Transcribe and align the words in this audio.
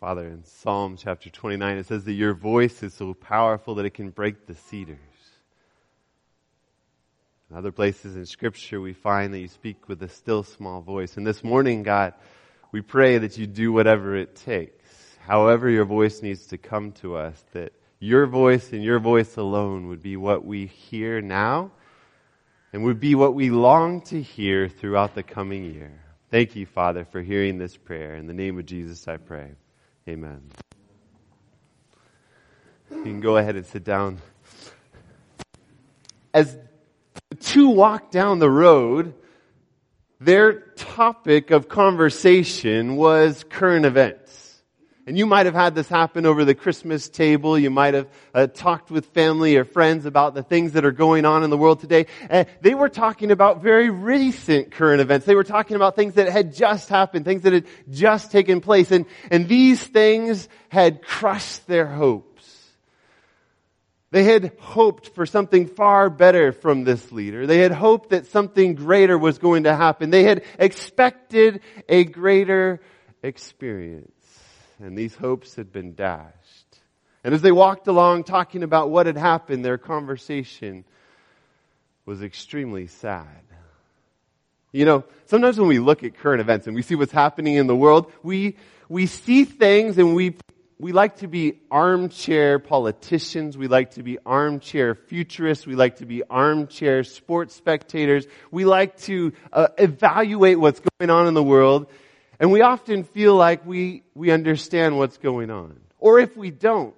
Father, 0.00 0.28
in 0.28 0.42
Psalm 0.44 0.96
chapter 0.96 1.28
29, 1.28 1.76
it 1.76 1.86
says 1.86 2.04
that 2.04 2.14
your 2.14 2.32
voice 2.32 2.82
is 2.82 2.94
so 2.94 3.12
powerful 3.12 3.74
that 3.74 3.84
it 3.84 3.92
can 3.92 4.08
break 4.08 4.46
the 4.46 4.54
cedars. 4.54 4.96
In 7.50 7.56
other 7.58 7.70
places 7.70 8.16
in 8.16 8.24
Scripture, 8.24 8.80
we 8.80 8.94
find 8.94 9.34
that 9.34 9.40
you 9.40 9.48
speak 9.48 9.90
with 9.90 10.02
a 10.02 10.08
still 10.08 10.42
small 10.42 10.80
voice. 10.80 11.18
And 11.18 11.26
this 11.26 11.44
morning, 11.44 11.82
God, 11.82 12.14
we 12.72 12.80
pray 12.80 13.18
that 13.18 13.36
you 13.36 13.46
do 13.46 13.74
whatever 13.74 14.16
it 14.16 14.36
takes, 14.36 14.86
however 15.18 15.68
your 15.68 15.84
voice 15.84 16.22
needs 16.22 16.46
to 16.46 16.56
come 16.56 16.92
to 16.92 17.16
us, 17.16 17.44
that 17.52 17.74
your 17.98 18.24
voice 18.24 18.72
and 18.72 18.82
your 18.82 19.00
voice 19.00 19.36
alone 19.36 19.88
would 19.88 20.02
be 20.02 20.16
what 20.16 20.46
we 20.46 20.64
hear 20.64 21.20
now 21.20 21.72
and 22.72 22.84
would 22.84 23.00
be 23.00 23.14
what 23.14 23.34
we 23.34 23.50
long 23.50 24.00
to 24.06 24.22
hear 24.22 24.66
throughout 24.66 25.14
the 25.14 25.22
coming 25.22 25.74
year. 25.74 26.00
Thank 26.30 26.56
you, 26.56 26.64
Father, 26.64 27.04
for 27.04 27.20
hearing 27.20 27.58
this 27.58 27.76
prayer. 27.76 28.14
In 28.14 28.26
the 28.26 28.32
name 28.32 28.58
of 28.58 28.64
Jesus, 28.64 29.06
I 29.06 29.18
pray. 29.18 29.50
Amen. 30.08 30.42
You 32.90 33.02
can 33.02 33.20
go 33.20 33.36
ahead 33.36 33.56
and 33.56 33.64
sit 33.64 33.84
down. 33.84 34.18
As 36.34 36.56
the 37.28 37.36
two 37.36 37.68
walk 37.68 38.10
down 38.10 38.38
the 38.38 38.50
road, 38.50 39.14
their 40.20 40.52
topic 40.76 41.50
of 41.50 41.68
conversation 41.68 42.96
was 42.96 43.44
current 43.48 43.86
events. 43.86 44.19
And 45.06 45.16
you 45.16 45.24
might 45.26 45.46
have 45.46 45.54
had 45.54 45.74
this 45.74 45.88
happen 45.88 46.26
over 46.26 46.44
the 46.44 46.54
Christmas 46.54 47.08
table. 47.08 47.58
You 47.58 47.70
might 47.70 47.94
have 47.94 48.08
uh, 48.34 48.46
talked 48.46 48.90
with 48.90 49.06
family 49.06 49.56
or 49.56 49.64
friends 49.64 50.04
about 50.04 50.34
the 50.34 50.42
things 50.42 50.72
that 50.72 50.84
are 50.84 50.92
going 50.92 51.24
on 51.24 51.42
in 51.42 51.50
the 51.50 51.56
world 51.56 51.80
today. 51.80 52.06
And 52.28 52.46
they 52.60 52.74
were 52.74 52.90
talking 52.90 53.30
about 53.30 53.62
very 53.62 53.88
recent 53.88 54.72
current 54.72 55.00
events. 55.00 55.26
They 55.26 55.34
were 55.34 55.44
talking 55.44 55.76
about 55.76 55.96
things 55.96 56.14
that 56.14 56.28
had 56.28 56.54
just 56.54 56.88
happened, 56.88 57.24
things 57.24 57.42
that 57.42 57.52
had 57.52 57.66
just 57.90 58.30
taken 58.30 58.60
place. 58.60 58.90
And, 58.90 59.06
and 59.30 59.48
these 59.48 59.82
things 59.82 60.48
had 60.68 61.02
crushed 61.02 61.66
their 61.66 61.86
hopes. 61.86 62.26
They 64.12 64.24
had 64.24 64.52
hoped 64.60 65.08
for 65.14 65.24
something 65.24 65.66
far 65.66 66.10
better 66.10 66.52
from 66.52 66.84
this 66.84 67.10
leader. 67.10 67.46
They 67.46 67.58
had 67.58 67.72
hoped 67.72 68.10
that 68.10 68.26
something 68.26 68.74
greater 68.74 69.16
was 69.16 69.38
going 69.38 69.64
to 69.64 69.74
happen. 69.74 70.10
They 70.10 70.24
had 70.24 70.44
expected 70.58 71.60
a 71.88 72.04
greater 72.04 72.80
experience 73.22 74.19
and 74.82 74.96
these 74.96 75.14
hopes 75.14 75.54
had 75.56 75.72
been 75.72 75.94
dashed. 75.94 76.80
And 77.22 77.34
as 77.34 77.42
they 77.42 77.52
walked 77.52 77.86
along 77.86 78.24
talking 78.24 78.62
about 78.62 78.90
what 78.90 79.06
had 79.06 79.16
happened, 79.16 79.64
their 79.64 79.78
conversation 79.78 80.84
was 82.06 82.22
extremely 82.22 82.86
sad. 82.86 83.42
You 84.72 84.84
know, 84.84 85.04
sometimes 85.26 85.58
when 85.58 85.68
we 85.68 85.80
look 85.80 86.04
at 86.04 86.16
current 86.18 86.40
events 86.40 86.66
and 86.66 86.76
we 86.76 86.82
see 86.82 86.94
what's 86.94 87.12
happening 87.12 87.54
in 87.54 87.66
the 87.66 87.76
world, 87.76 88.10
we, 88.22 88.56
we 88.88 89.06
see 89.06 89.44
things 89.44 89.98
and 89.98 90.14
we, 90.14 90.36
we 90.78 90.92
like 90.92 91.16
to 91.18 91.28
be 91.28 91.60
armchair 91.70 92.58
politicians. 92.58 93.58
We 93.58 93.66
like 93.68 93.92
to 93.92 94.02
be 94.02 94.18
armchair 94.24 94.94
futurists. 94.94 95.66
We 95.66 95.74
like 95.74 95.96
to 95.96 96.06
be 96.06 96.22
armchair 96.30 97.04
sports 97.04 97.54
spectators. 97.54 98.26
We 98.50 98.64
like 98.64 98.96
to 99.02 99.32
uh, 99.52 99.68
evaluate 99.76 100.58
what's 100.58 100.80
going 100.98 101.10
on 101.10 101.26
in 101.26 101.34
the 101.34 101.42
world 101.42 101.86
and 102.40 102.50
we 102.50 102.62
often 102.62 103.04
feel 103.04 103.36
like 103.36 103.64
we, 103.66 104.02
we 104.14 104.30
understand 104.30 104.96
what's 104.96 105.18
going 105.18 105.50
on. 105.50 105.78
Or 105.98 106.18
if 106.18 106.34
we 106.36 106.50
don't, 106.50 106.94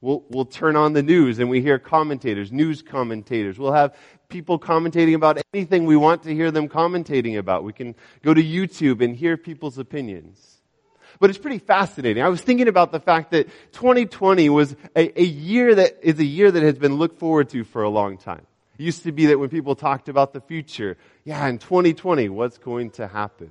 we'll, 0.00 0.24
we'll 0.28 0.44
turn 0.44 0.74
on 0.74 0.92
the 0.92 1.02
news 1.02 1.38
and 1.38 1.48
we 1.48 1.62
hear 1.62 1.78
commentators, 1.78 2.50
news 2.50 2.82
commentators. 2.82 3.56
We'll 3.56 3.72
have 3.72 3.94
people 4.28 4.58
commentating 4.58 5.14
about 5.14 5.40
anything 5.54 5.86
we 5.86 5.96
want 5.96 6.24
to 6.24 6.34
hear 6.34 6.50
them 6.50 6.68
commentating 6.68 7.38
about. 7.38 7.62
We 7.62 7.72
can 7.72 7.94
go 8.22 8.34
to 8.34 8.42
YouTube 8.42 9.02
and 9.02 9.14
hear 9.14 9.36
people's 9.36 9.78
opinions. 9.78 10.60
But 11.20 11.30
it's 11.30 11.38
pretty 11.38 11.58
fascinating. 11.58 12.22
I 12.22 12.28
was 12.28 12.40
thinking 12.40 12.66
about 12.66 12.90
the 12.90 13.00
fact 13.00 13.30
that 13.30 13.48
2020 13.72 14.48
was 14.50 14.74
a, 14.96 15.20
a 15.20 15.24
year 15.24 15.74
that 15.74 15.98
is 16.02 16.18
a 16.18 16.24
year 16.24 16.50
that 16.50 16.62
has 16.62 16.78
been 16.78 16.94
looked 16.94 17.18
forward 17.18 17.50
to 17.50 17.62
for 17.62 17.82
a 17.82 17.90
long 17.90 18.18
time. 18.18 18.46
It 18.78 18.82
used 18.82 19.04
to 19.04 19.12
be 19.12 19.26
that 19.26 19.38
when 19.38 19.50
people 19.50 19.76
talked 19.76 20.08
about 20.08 20.32
the 20.32 20.40
future, 20.40 20.96
yeah, 21.24 21.46
in 21.46 21.58
2020, 21.58 22.28
what's 22.30 22.58
going 22.58 22.90
to 22.92 23.06
happen? 23.06 23.50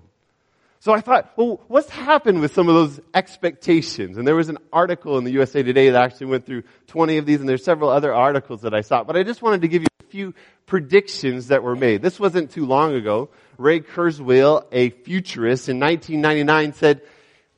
So 0.81 0.93
I 0.93 1.01
thought, 1.01 1.33
well, 1.35 1.61
what's 1.67 1.89
happened 1.89 2.39
with 2.39 2.53
some 2.53 2.69
of 2.69 2.75
those 2.75 3.01
expectations? 3.13 4.17
And 4.17 4.25
there 4.25 4.35
was 4.35 4.47
an 4.47 4.59
article 4.71 5.17
in 5.17 5.25
the 5.25 5.31
USA 5.31 5.61
Today 5.61 5.89
that 5.89 6.01
actually 6.01 6.27
went 6.27 6.45
through 6.45 6.63
20 6.87 7.17
of 7.17 7.25
these, 7.25 7.41
and 7.41 7.49
there's 7.49 7.65
several 7.65 7.89
other 7.89 8.13
articles 8.13 8.61
that 8.61 8.73
I 8.73 8.79
saw. 8.79 9.03
But 9.03 9.17
I 9.17 9.23
just 9.23 9.41
wanted 9.41 9.61
to 9.61 9.67
give 9.67 9.81
you 9.81 9.87
a 9.99 10.03
few 10.05 10.33
predictions 10.67 11.47
that 11.47 11.63
were 11.63 11.75
made. 11.75 12.01
This 12.01 12.17
wasn't 12.17 12.51
too 12.51 12.65
long 12.65 12.93
ago. 12.93 13.29
Ray 13.57 13.81
Kurzweil, 13.81 14.63
a 14.71 14.89
futurist 14.89 15.67
in 15.67 15.81
1999 15.81 16.73
said, 16.73 17.01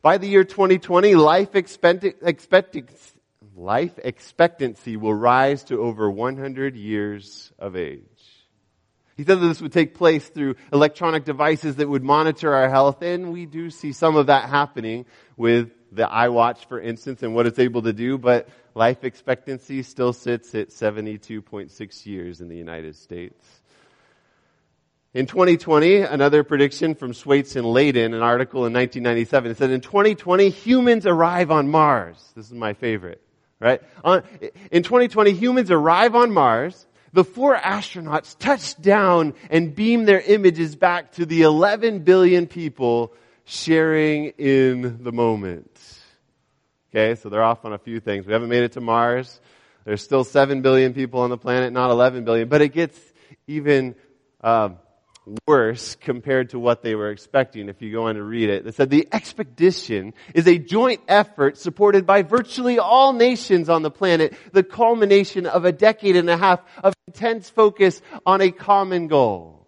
by 0.02 0.18
the 0.18 0.28
year 0.28 0.44
2020, 0.44 1.14
life 1.14 1.56
expectancy, 1.56 2.16
life 3.56 4.00
expectancy 4.04 4.98
will 4.98 5.14
rise 5.14 5.64
to 5.66 5.80
over 5.80 6.10
100 6.10 6.76
years 6.76 7.54
of 7.60 7.76
age. 7.76 8.02
He 9.18 9.24
said 9.24 9.40
that 9.40 9.48
this 9.48 9.62
would 9.62 9.74
take 9.74 9.96
place 9.96 10.28
through 10.28 10.56
electronic 10.72 11.26
devices 11.26 11.76
that 11.78 11.90
would 11.90 12.04
monitor 12.04 12.54
our 12.54 12.70
health, 12.70 13.02
and 13.02 13.32
we 13.32 13.46
do 13.46 13.70
see 13.70 13.92
some 13.92 14.16
of 14.16 14.28
that 14.28 14.50
happening 14.50 15.06
with 15.38 15.72
the 15.92 16.08
iWatch, 16.08 16.66
for 16.68 16.80
instance, 16.80 17.22
and 17.22 17.36
what 17.36 17.46
it's 17.46 17.60
able 17.60 17.82
to 17.82 17.94
do, 17.94 18.18
but 18.18 18.48
life 18.74 19.04
expectancy 19.04 19.84
still 19.84 20.14
sits 20.14 20.56
at 20.56 20.70
72.6 20.70 22.06
years 22.06 22.40
in 22.42 22.48
the 22.48 22.56
United 22.56 22.96
States. 22.96 23.62
In 25.14 25.28
2020, 25.28 25.98
another 25.98 26.46
prediction 26.46 26.96
from 26.96 27.12
Schweitzer 27.12 27.60
and 27.60 27.68
Leyden, 27.68 28.14
an 28.14 28.22
article 28.22 28.66
in 28.66 28.72
1997, 28.72 29.52
it 29.52 29.58
said 29.58 29.72
in 29.72 29.82
2020, 29.82 30.50
humans 30.50 31.06
arrive 31.06 31.52
on 31.52 31.68
Mars. 31.68 32.32
This 32.34 32.46
is 32.46 32.54
my 32.54 32.72
favorite, 32.72 33.22
right? 33.60 33.82
Uh, 34.06 34.22
in 34.72 34.84
2020, 34.84 35.34
humans 35.34 35.70
arrive 35.70 36.16
on 36.16 36.32
Mars, 36.32 36.88
the 37.14 37.24
four 37.24 37.56
astronauts 37.56 38.38
touched 38.38 38.82
down 38.82 39.34
and 39.50 39.76
beamed 39.76 40.08
their 40.08 40.22
images 40.22 40.76
back 40.76 41.14
to 41.14 41.26
the 41.26 41.42
11 41.42 42.00
billion 42.00 42.48
people 42.48 43.14
sharing 43.46 44.28
in 44.38 45.04
the 45.04 45.12
moment. 45.12 45.68
Okay, 46.90 47.16
so 47.16 47.30
they're 47.30 47.44
off 47.44 47.66
on 47.66 47.74
a 47.74 47.78
few 47.78 48.00
things. 48.00 48.26
We 48.26 48.34
haven't 48.34 48.50
made 48.50 48.64
it 48.64 48.74
to 48.74 48.82
Mars. 48.82 49.40
There's 49.86 50.04
still 50.04 50.24
7 50.24 50.62
billion 50.62 50.94
people 50.94 51.22
on 51.22 51.30
the 51.30 51.38
planet, 51.38 51.74
not 51.74 51.90
11 51.90 52.24
billion. 52.24 52.48
But 52.48 52.62
it 52.62 52.70
gets 52.70 53.00
even 53.48 53.96
uh, 54.42 54.70
worse 55.48 55.96
compared 55.96 56.50
to 56.50 56.60
what 56.60 56.82
they 56.82 56.96
were 56.96 57.12
expecting 57.12 57.70
if 57.70 57.82
you 57.82 57.92
go 57.92 58.08
on 58.08 58.16
to 58.16 58.24
read 58.24 58.50
it. 58.50 58.66
They 58.66 58.72
said 58.72 58.90
the 58.90 59.08
expedition 59.12 60.14
is 60.34 60.48
a 60.48 60.58
joint 60.58 61.02
effort 61.08 61.58
supported 61.58 62.06
by 62.06 62.24
virtually 62.24 62.80
all 62.80 63.14
nations 63.14 63.70
on 63.70 63.84
the 63.84 63.92
planet, 63.92 64.34
the 64.52 64.64
culmination 64.64 65.46
of 65.46 65.66
a 65.66 65.72
decade 65.72 66.16
and 66.16 66.30
a 66.30 66.38
half 66.38 66.62
of 66.84 66.94
intense 67.08 67.50
focus 67.50 68.02
on 68.26 68.42
a 68.42 68.52
common 68.52 69.08
goal. 69.08 69.68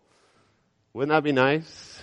Wouldn't 0.93 1.11
that 1.11 1.23
be 1.23 1.31
nice? 1.31 2.01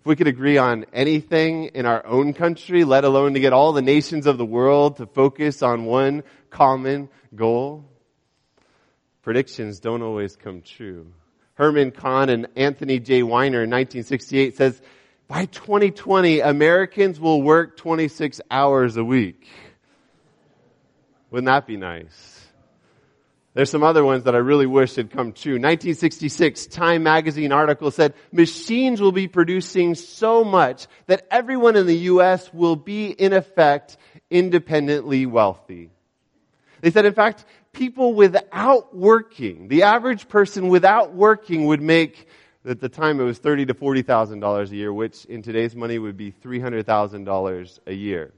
If 0.00 0.06
we 0.06 0.16
could 0.16 0.28
agree 0.28 0.58
on 0.58 0.86
anything 0.92 1.66
in 1.74 1.86
our 1.86 2.04
own 2.06 2.32
country, 2.34 2.84
let 2.84 3.04
alone 3.04 3.34
to 3.34 3.40
get 3.40 3.52
all 3.52 3.72
the 3.72 3.82
nations 3.82 4.26
of 4.26 4.38
the 4.38 4.44
world 4.44 4.98
to 4.98 5.06
focus 5.06 5.62
on 5.62 5.84
one 5.84 6.22
common 6.50 7.08
goal. 7.34 7.84
Predictions 9.22 9.80
don't 9.80 10.02
always 10.02 10.36
come 10.36 10.60
true. 10.60 11.06
Herman 11.54 11.92
Kahn 11.92 12.28
and 12.28 12.48
Anthony 12.56 12.98
J. 12.98 13.22
Wiener 13.22 13.62
in 13.62 13.70
1968 13.70 14.56
says, 14.56 14.80
by 15.26 15.46
2020, 15.46 16.40
Americans 16.40 17.18
will 17.18 17.40
work 17.40 17.76
26 17.76 18.40
hours 18.50 18.96
a 18.96 19.04
week. 19.04 19.48
Wouldn't 21.30 21.46
that 21.46 21.66
be 21.66 21.76
nice? 21.76 22.34
There's 23.54 23.70
some 23.70 23.84
other 23.84 24.04
ones 24.04 24.24
that 24.24 24.34
I 24.34 24.38
really 24.38 24.66
wish 24.66 24.96
had 24.96 25.10
come 25.10 25.32
true. 25.32 25.52
1966, 25.52 26.66
Time 26.66 27.04
magazine 27.04 27.52
article 27.52 27.92
said, 27.92 28.14
machines 28.32 29.00
will 29.00 29.12
be 29.12 29.28
producing 29.28 29.94
so 29.94 30.42
much 30.42 30.88
that 31.06 31.26
everyone 31.30 31.76
in 31.76 31.86
the 31.86 31.96
U.S. 31.98 32.52
will 32.52 32.74
be, 32.74 33.06
in 33.06 33.32
effect, 33.32 33.96
independently 34.28 35.24
wealthy. 35.24 35.90
They 36.80 36.90
said, 36.90 37.06
in 37.06 37.14
fact, 37.14 37.44
people 37.74 38.14
without 38.14 38.96
working, 38.96 39.68
the 39.68 39.82
average 39.82 40.28
person 40.28 40.68
without 40.68 41.14
working 41.14 41.66
would 41.66 41.82
make, 41.82 42.28
at 42.64 42.80
the 42.80 42.88
time 42.88 43.20
it 43.20 43.24
was 43.24 43.38
thirty 43.38 43.66
to 43.66 43.74
forty 43.74 44.02
thousand 44.02 44.40
dollars 44.40 44.72
a 44.72 44.76
year, 44.76 44.92
which 44.92 45.24
in 45.26 45.42
today's 45.42 45.76
money 45.76 45.98
would 45.98 46.16
be 46.16 46.30
three 46.30 46.60
hundred 46.60 46.86
thousand 46.86 47.24
dollars 47.24 47.78
a 47.86 47.92
year. 47.92 48.32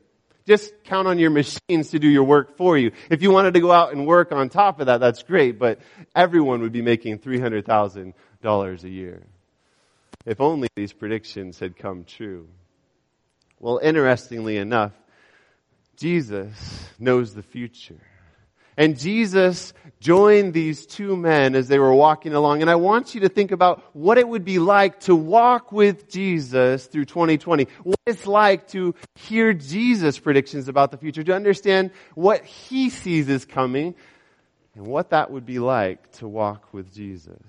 Just 0.46 0.72
count 0.84 1.08
on 1.08 1.18
your 1.18 1.30
machines 1.30 1.90
to 1.90 1.98
do 1.98 2.08
your 2.08 2.24
work 2.24 2.56
for 2.56 2.78
you. 2.78 2.92
If 3.10 3.20
you 3.22 3.30
wanted 3.30 3.54
to 3.54 3.60
go 3.60 3.72
out 3.72 3.92
and 3.92 4.06
work 4.06 4.32
on 4.32 4.48
top 4.48 4.80
of 4.80 4.86
that, 4.86 4.98
that's 4.98 5.22
great, 5.22 5.58
but 5.58 5.80
everyone 6.14 6.62
would 6.62 6.72
be 6.72 6.82
making 6.82 7.18
three 7.18 7.38
hundred 7.38 7.66
thousand 7.66 8.14
dollars 8.42 8.82
a 8.84 8.88
year. 8.88 9.22
If 10.24 10.40
only 10.40 10.68
these 10.74 10.92
predictions 10.92 11.60
had 11.60 11.76
come 11.76 12.04
true. 12.04 12.48
Well, 13.60 13.78
interestingly 13.82 14.56
enough, 14.56 14.92
Jesus 15.96 16.52
knows 16.98 17.32
the 17.32 17.42
future. 17.42 18.00
And 18.76 18.98
Jesus 18.98 19.72
joined 20.00 20.52
these 20.52 20.86
two 20.86 21.16
men 21.16 21.54
as 21.54 21.68
they 21.68 21.78
were 21.78 21.94
walking 21.94 22.34
along. 22.34 22.60
And 22.60 22.70
I 22.70 22.74
want 22.74 23.14
you 23.14 23.22
to 23.22 23.28
think 23.28 23.50
about 23.50 23.82
what 23.94 24.18
it 24.18 24.28
would 24.28 24.44
be 24.44 24.58
like 24.58 25.00
to 25.00 25.16
walk 25.16 25.72
with 25.72 26.08
Jesus 26.10 26.86
through 26.86 27.06
2020. 27.06 27.66
What 27.82 27.98
it's 28.06 28.26
like 28.26 28.68
to 28.68 28.94
hear 29.14 29.54
Jesus' 29.54 30.18
predictions 30.18 30.68
about 30.68 30.90
the 30.90 30.98
future, 30.98 31.24
to 31.24 31.34
understand 31.34 31.90
what 32.14 32.44
he 32.44 32.90
sees 32.90 33.28
is 33.28 33.44
coming, 33.44 33.94
and 34.74 34.86
what 34.86 35.10
that 35.10 35.30
would 35.30 35.46
be 35.46 35.58
like 35.58 36.12
to 36.18 36.28
walk 36.28 36.72
with 36.72 36.92
Jesus. 36.92 37.40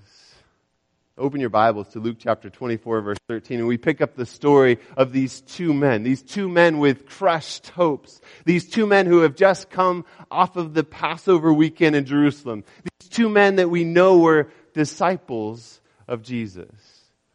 Open 1.18 1.40
your 1.40 1.50
Bibles 1.50 1.88
to 1.88 1.98
Luke 1.98 2.18
chapter 2.20 2.48
24 2.48 3.00
verse 3.00 3.18
13 3.26 3.58
and 3.58 3.66
we 3.66 3.76
pick 3.76 4.00
up 4.00 4.14
the 4.14 4.24
story 4.24 4.78
of 4.96 5.12
these 5.12 5.40
two 5.40 5.74
men, 5.74 6.04
these 6.04 6.22
two 6.22 6.48
men 6.48 6.78
with 6.78 7.06
crushed 7.06 7.70
hopes, 7.70 8.20
these 8.44 8.68
two 8.68 8.86
men 8.86 9.06
who 9.06 9.22
have 9.22 9.34
just 9.34 9.68
come 9.68 10.04
off 10.30 10.54
of 10.54 10.74
the 10.74 10.84
Passover 10.84 11.52
weekend 11.52 11.96
in 11.96 12.04
Jerusalem, 12.04 12.62
these 12.84 13.08
two 13.08 13.28
men 13.28 13.56
that 13.56 13.68
we 13.68 13.82
know 13.82 14.18
were 14.18 14.48
disciples 14.74 15.80
of 16.06 16.22
Jesus. 16.22 16.70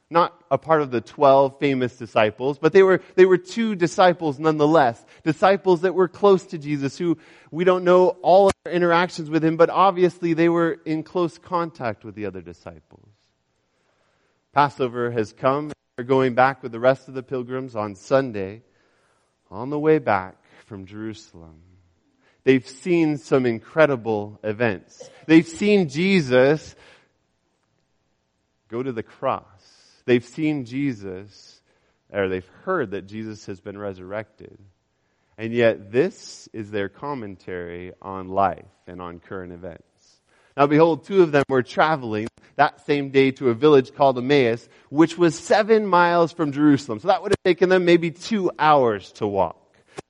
Not 0.10 0.34
a 0.50 0.58
part 0.58 0.82
of 0.82 0.92
the 0.92 1.02
12 1.02 1.60
famous 1.60 1.98
disciples, 1.98 2.60
but 2.60 2.72
they 2.72 2.84
were, 2.84 3.02
they 3.16 3.26
were 3.26 3.38
two 3.38 3.76
disciples 3.76 4.40
nonetheless. 4.40 5.04
Disciples 5.24 5.82
that 5.82 5.94
were 5.94 6.08
close 6.08 6.46
to 6.48 6.58
Jesus 6.58 6.98
who 6.98 7.18
we 7.52 7.66
don't 7.66 7.84
know 7.84 8.10
all 8.22 8.48
of 8.48 8.54
their 8.64 8.74
interactions 8.74 9.30
with 9.30 9.44
him, 9.44 9.58
but 9.58 9.70
obviously 9.70 10.34
they 10.34 10.48
were 10.48 10.80
in 10.86 11.04
close 11.04 11.38
contact 11.38 12.06
with 12.06 12.16
the 12.16 12.28
other 12.28 12.42
disciples. 12.42 13.10
Passover 14.54 15.12
has 15.12 15.34
come. 15.34 15.72
They're 15.96 16.06
going 16.06 16.36
back 16.36 16.64
with 16.64 16.72
the 16.72 16.80
rest 16.80 17.08
of 17.08 17.14
the 17.14 17.24
pilgrims 17.24 17.76
on 17.76 17.96
Sunday 17.96 18.62
on 19.50 19.70
the 19.70 19.80
way 19.80 20.00
back 20.00 20.36
from 20.66 20.86
Jerusalem. 20.86 21.62
They've 22.44 22.68
seen 22.68 23.18
some 23.18 23.46
incredible 23.46 24.40
events. 24.44 25.10
They've 25.28 25.48
seen 25.48 25.90
Jesus 25.90 26.76
go 28.68 28.84
to 28.84 28.92
the 28.92 29.04
cross. 29.04 29.46
They've 30.06 30.26
seen 30.26 30.66
Jesus, 30.66 31.62
or 32.12 32.28
they've 32.28 32.48
heard 32.64 32.92
that 32.92 33.08
Jesus 33.08 33.46
has 33.46 33.62
been 33.62 33.78
resurrected. 33.78 34.58
And 35.38 35.54
yet 35.54 35.92
this 35.92 36.50
is 36.54 36.70
their 36.70 36.90
commentary 36.90 37.94
on 38.02 38.28
life 38.28 38.66
and 38.88 39.02
on 39.02 39.20
current 39.20 39.54
events. 39.54 39.93
Now 40.56 40.68
behold, 40.68 41.06
two 41.06 41.24
of 41.24 41.32
them 41.32 41.44
were 41.50 41.64
traveling 41.64 42.28
that 42.56 42.86
same 42.86 43.10
day 43.10 43.32
to 43.32 43.50
a 43.50 43.54
village 43.54 43.94
called 43.96 44.18
Emmaus, 44.18 44.70
which 44.90 45.18
was 45.18 45.38
seven 45.38 45.88
miles 45.88 46.32
from 46.32 46.52
Jerusalem. 46.52 47.00
So 47.00 47.08
that 47.08 47.24
would 47.24 47.32
have 47.32 47.44
taken 47.44 47.70
them 47.70 47.86
maybe 47.86 48.12
two 48.12 48.52
hours 48.60 49.12
to 49.14 49.28
walk. 49.28 49.60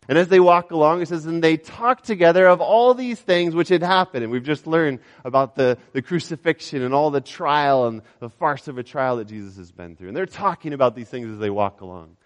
And 0.09 0.17
as 0.17 0.27
they 0.27 0.41
walk 0.41 0.71
along, 0.71 1.01
it 1.01 1.07
says, 1.07 1.25
and 1.25 1.41
they 1.41 1.55
talk 1.55 2.03
together 2.03 2.45
of 2.47 2.59
all 2.59 2.93
these 2.93 3.19
things 3.19 3.55
which 3.55 3.69
had 3.69 3.81
happened. 3.81 4.23
And 4.23 4.31
we've 4.33 4.43
just 4.43 4.67
learned 4.67 4.99
about 5.23 5.55
the, 5.55 5.77
the 5.93 6.01
crucifixion 6.01 6.81
and 6.81 6.93
all 6.93 7.09
the 7.09 7.21
trial 7.21 7.87
and 7.87 8.01
the 8.19 8.29
farce 8.29 8.67
of 8.67 8.77
a 8.77 8.83
trial 8.83 9.17
that 9.17 9.27
Jesus 9.27 9.55
has 9.55 9.71
been 9.71 9.95
through. 9.95 10.09
And 10.09 10.17
they're 10.17 10.25
talking 10.25 10.73
about 10.73 10.95
these 10.95 11.07
things 11.07 11.29
as 11.29 11.39
they 11.39 11.49
walk 11.49 11.79
along. 11.79 12.17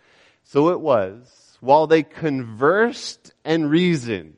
So 0.44 0.69
it 0.69 0.80
was, 0.80 1.58
while 1.60 1.86
they 1.86 2.02
conversed 2.02 3.34
and 3.46 3.69
reasoned, 3.69 4.34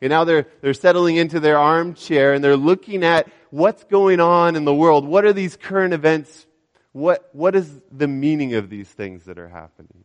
and 0.00 0.10
now 0.10 0.24
they're, 0.24 0.46
they're 0.60 0.74
settling 0.74 1.16
into 1.16 1.40
their 1.40 1.58
armchair 1.58 2.34
and 2.34 2.44
they're 2.44 2.56
looking 2.56 3.02
at 3.02 3.30
what's 3.50 3.84
going 3.84 4.20
on 4.20 4.56
in 4.56 4.64
the 4.64 4.74
world. 4.74 5.06
What 5.06 5.24
are 5.24 5.32
these 5.32 5.56
current 5.56 5.94
events? 5.94 6.46
What, 6.92 7.28
what 7.32 7.54
is 7.54 7.80
the 7.90 8.08
meaning 8.08 8.54
of 8.54 8.68
these 8.68 8.88
things 8.88 9.24
that 9.24 9.38
are 9.38 9.48
happening? 9.48 10.04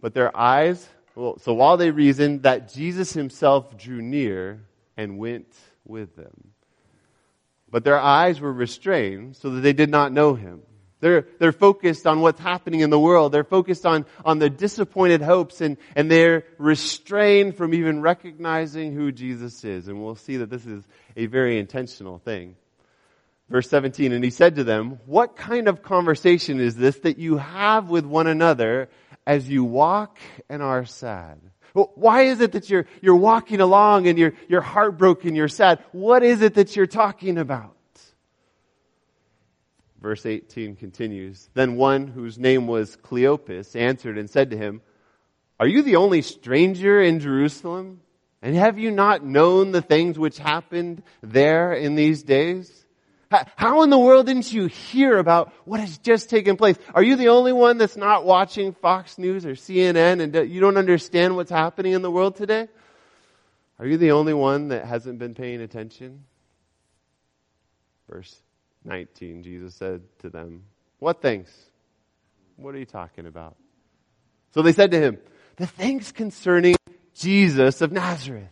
But 0.00 0.14
their 0.14 0.36
eyes, 0.36 0.88
well, 1.14 1.38
so 1.38 1.54
while 1.54 1.76
they 1.76 1.90
reasoned 1.90 2.42
that 2.42 2.72
Jesus 2.72 3.12
himself 3.12 3.76
drew 3.76 4.02
near 4.02 4.60
and 4.96 5.18
went 5.18 5.52
with 5.84 6.14
them. 6.16 6.52
But 7.70 7.84
their 7.84 7.98
eyes 7.98 8.40
were 8.40 8.52
restrained 8.52 9.36
so 9.36 9.50
that 9.50 9.60
they 9.60 9.72
did 9.72 9.90
not 9.90 10.12
know 10.12 10.34
him. 10.34 10.62
They're, 11.00 11.26
they're 11.38 11.52
focused 11.52 12.06
on 12.06 12.20
what's 12.20 12.40
happening 12.40 12.80
in 12.80 12.90
the 12.90 12.98
world. 12.98 13.32
They're 13.32 13.44
focused 13.44 13.86
on, 13.86 14.04
on 14.24 14.38
the 14.38 14.50
disappointed 14.50 15.22
hopes 15.22 15.60
and, 15.60 15.76
and 15.94 16.10
they're 16.10 16.44
restrained 16.58 17.56
from 17.56 17.72
even 17.74 18.00
recognizing 18.00 18.92
who 18.92 19.12
Jesus 19.12 19.64
is. 19.64 19.86
And 19.86 20.02
we'll 20.02 20.16
see 20.16 20.38
that 20.38 20.50
this 20.50 20.66
is 20.66 20.84
a 21.16 21.26
very 21.26 21.58
intentional 21.58 22.18
thing. 22.18 22.56
Verse 23.48 23.70
17, 23.70 24.12
and 24.12 24.22
he 24.22 24.30
said 24.30 24.56
to 24.56 24.64
them, 24.64 24.98
what 25.06 25.36
kind 25.36 25.68
of 25.68 25.82
conversation 25.82 26.60
is 26.60 26.76
this 26.76 26.98
that 27.00 27.18
you 27.18 27.38
have 27.38 27.88
with 27.88 28.04
one 28.04 28.26
another 28.26 28.90
as 29.26 29.48
you 29.48 29.64
walk 29.64 30.18
and 30.50 30.62
are 30.62 30.84
sad? 30.84 31.40
Well, 31.72 31.92
why 31.94 32.22
is 32.22 32.40
it 32.40 32.52
that 32.52 32.68
you're, 32.68 32.86
you're 33.00 33.16
walking 33.16 33.60
along 33.60 34.06
and 34.06 34.18
you're, 34.18 34.34
you're 34.48 34.60
heartbroken, 34.60 35.34
you're 35.34 35.48
sad? 35.48 35.82
What 35.92 36.22
is 36.22 36.42
it 36.42 36.54
that 36.54 36.76
you're 36.76 36.86
talking 36.86 37.38
about? 37.38 37.77
Verse 40.00 40.24
18 40.26 40.76
continues, 40.76 41.48
Then 41.54 41.76
one 41.76 42.06
whose 42.06 42.38
name 42.38 42.66
was 42.66 42.96
Cleopas 42.96 43.74
answered 43.74 44.16
and 44.16 44.30
said 44.30 44.50
to 44.50 44.56
him, 44.56 44.80
Are 45.58 45.66
you 45.66 45.82
the 45.82 45.96
only 45.96 46.22
stranger 46.22 47.00
in 47.00 47.18
Jerusalem? 47.18 48.00
And 48.40 48.54
have 48.54 48.78
you 48.78 48.92
not 48.92 49.24
known 49.24 49.72
the 49.72 49.82
things 49.82 50.16
which 50.16 50.38
happened 50.38 51.02
there 51.22 51.72
in 51.72 51.96
these 51.96 52.22
days? 52.22 52.72
How 53.56 53.82
in 53.82 53.90
the 53.90 53.98
world 53.98 54.26
didn't 54.26 54.50
you 54.52 54.66
hear 54.66 55.18
about 55.18 55.52
what 55.64 55.80
has 55.80 55.98
just 55.98 56.30
taken 56.30 56.56
place? 56.56 56.76
Are 56.94 57.02
you 57.02 57.16
the 57.16 57.28
only 57.28 57.52
one 57.52 57.76
that's 57.76 57.96
not 57.96 58.24
watching 58.24 58.72
Fox 58.72 59.18
News 59.18 59.44
or 59.44 59.52
CNN 59.52 60.22
and 60.22 60.50
you 60.50 60.60
don't 60.60 60.78
understand 60.78 61.36
what's 61.36 61.50
happening 61.50 61.92
in 61.92 62.00
the 62.02 62.10
world 62.10 62.36
today? 62.36 62.68
Are 63.78 63.86
you 63.86 63.98
the 63.98 64.12
only 64.12 64.32
one 64.32 64.68
that 64.68 64.86
hasn't 64.86 65.18
been 65.18 65.34
paying 65.34 65.60
attention? 65.60 66.24
Verse 68.08 68.40
19, 68.88 69.42
Jesus 69.42 69.74
said 69.74 70.02
to 70.20 70.30
them, 70.30 70.64
What 70.98 71.20
things? 71.20 71.48
What 72.56 72.74
are 72.74 72.78
you 72.78 72.86
talking 72.86 73.26
about? 73.26 73.56
So 74.52 74.62
they 74.62 74.72
said 74.72 74.90
to 74.92 74.98
him, 74.98 75.18
The 75.56 75.66
things 75.66 76.10
concerning 76.10 76.76
Jesus 77.14 77.82
of 77.82 77.92
Nazareth, 77.92 78.48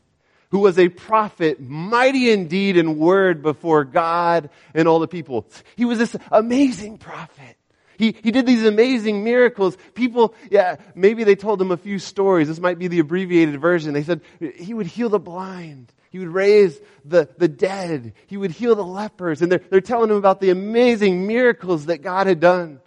who 0.50 0.59
was 0.61 0.79
a 0.79 0.88
prophet, 0.88 1.61
mighty 1.61 2.31
in 2.31 2.49
deed 2.49 2.77
and 2.77 2.99
word 2.99 3.43
before 3.43 3.85
God 3.85 4.50
and 4.75 4.87
all 4.87 4.99
the 4.99 5.09
people. 5.09 5.49
He 5.75 5.85
was 5.85 5.99
this 5.99 6.15
amazing 6.31 6.99
prophet. 6.99 7.56
He, 7.99 8.15
he 8.23 8.31
did 8.31 8.44
these 8.44 8.65
amazing 8.65 9.25
miracles. 9.25 9.79
People, 9.94 10.35
yeah, 10.50 10.77
maybe 10.94 11.25
they 11.25 11.35
told 11.35 11.61
him 11.62 11.71
a 11.71 11.79
few 11.79 11.99
stories. 11.99 12.47
This 12.47 12.61
might 12.61 12.79
be 12.79 12.88
the 12.88 12.99
abbreviated 12.99 13.59
version. 13.59 13.94
They 13.94 14.03
said 14.03 14.21
he 14.56 14.75
would 14.75 14.87
heal 14.87 15.09
the 15.09 15.19
blind. 15.19 15.93
He 16.16 16.20
would 16.20 16.32
raise 16.32 16.80
the, 17.04 17.28
the 17.36 17.46
dead. 17.46 18.14
He 18.26 18.38
would 18.38 18.50
heal 18.50 18.74
the 18.74 18.82
lepers. 18.82 19.42
And 19.42 19.52
they're, 19.52 19.58
they're 19.58 19.82
telling 19.82 20.08
him 20.08 20.16
about 20.16 20.40
the 20.40 20.48
amazing 20.48 21.26
miracles 21.26 21.86
that 21.86 22.00
God 22.00 22.26
had 22.26 22.40
done. 22.40 22.80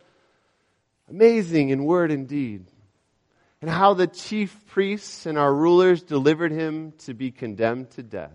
Amazing 1.11 1.69
in 1.69 1.85
word 1.85 2.09
and 2.09 2.27
deed. 2.27 2.65
And 3.61 3.69
how 3.69 3.93
the 3.93 4.07
chief 4.07 4.65
priests 4.65 5.27
and 5.27 5.37
our 5.37 5.53
rulers 5.53 6.01
delivered 6.01 6.51
him 6.51 6.93
to 7.05 7.13
be 7.13 7.29
condemned 7.29 7.91
to 7.91 8.01
death 8.01 8.31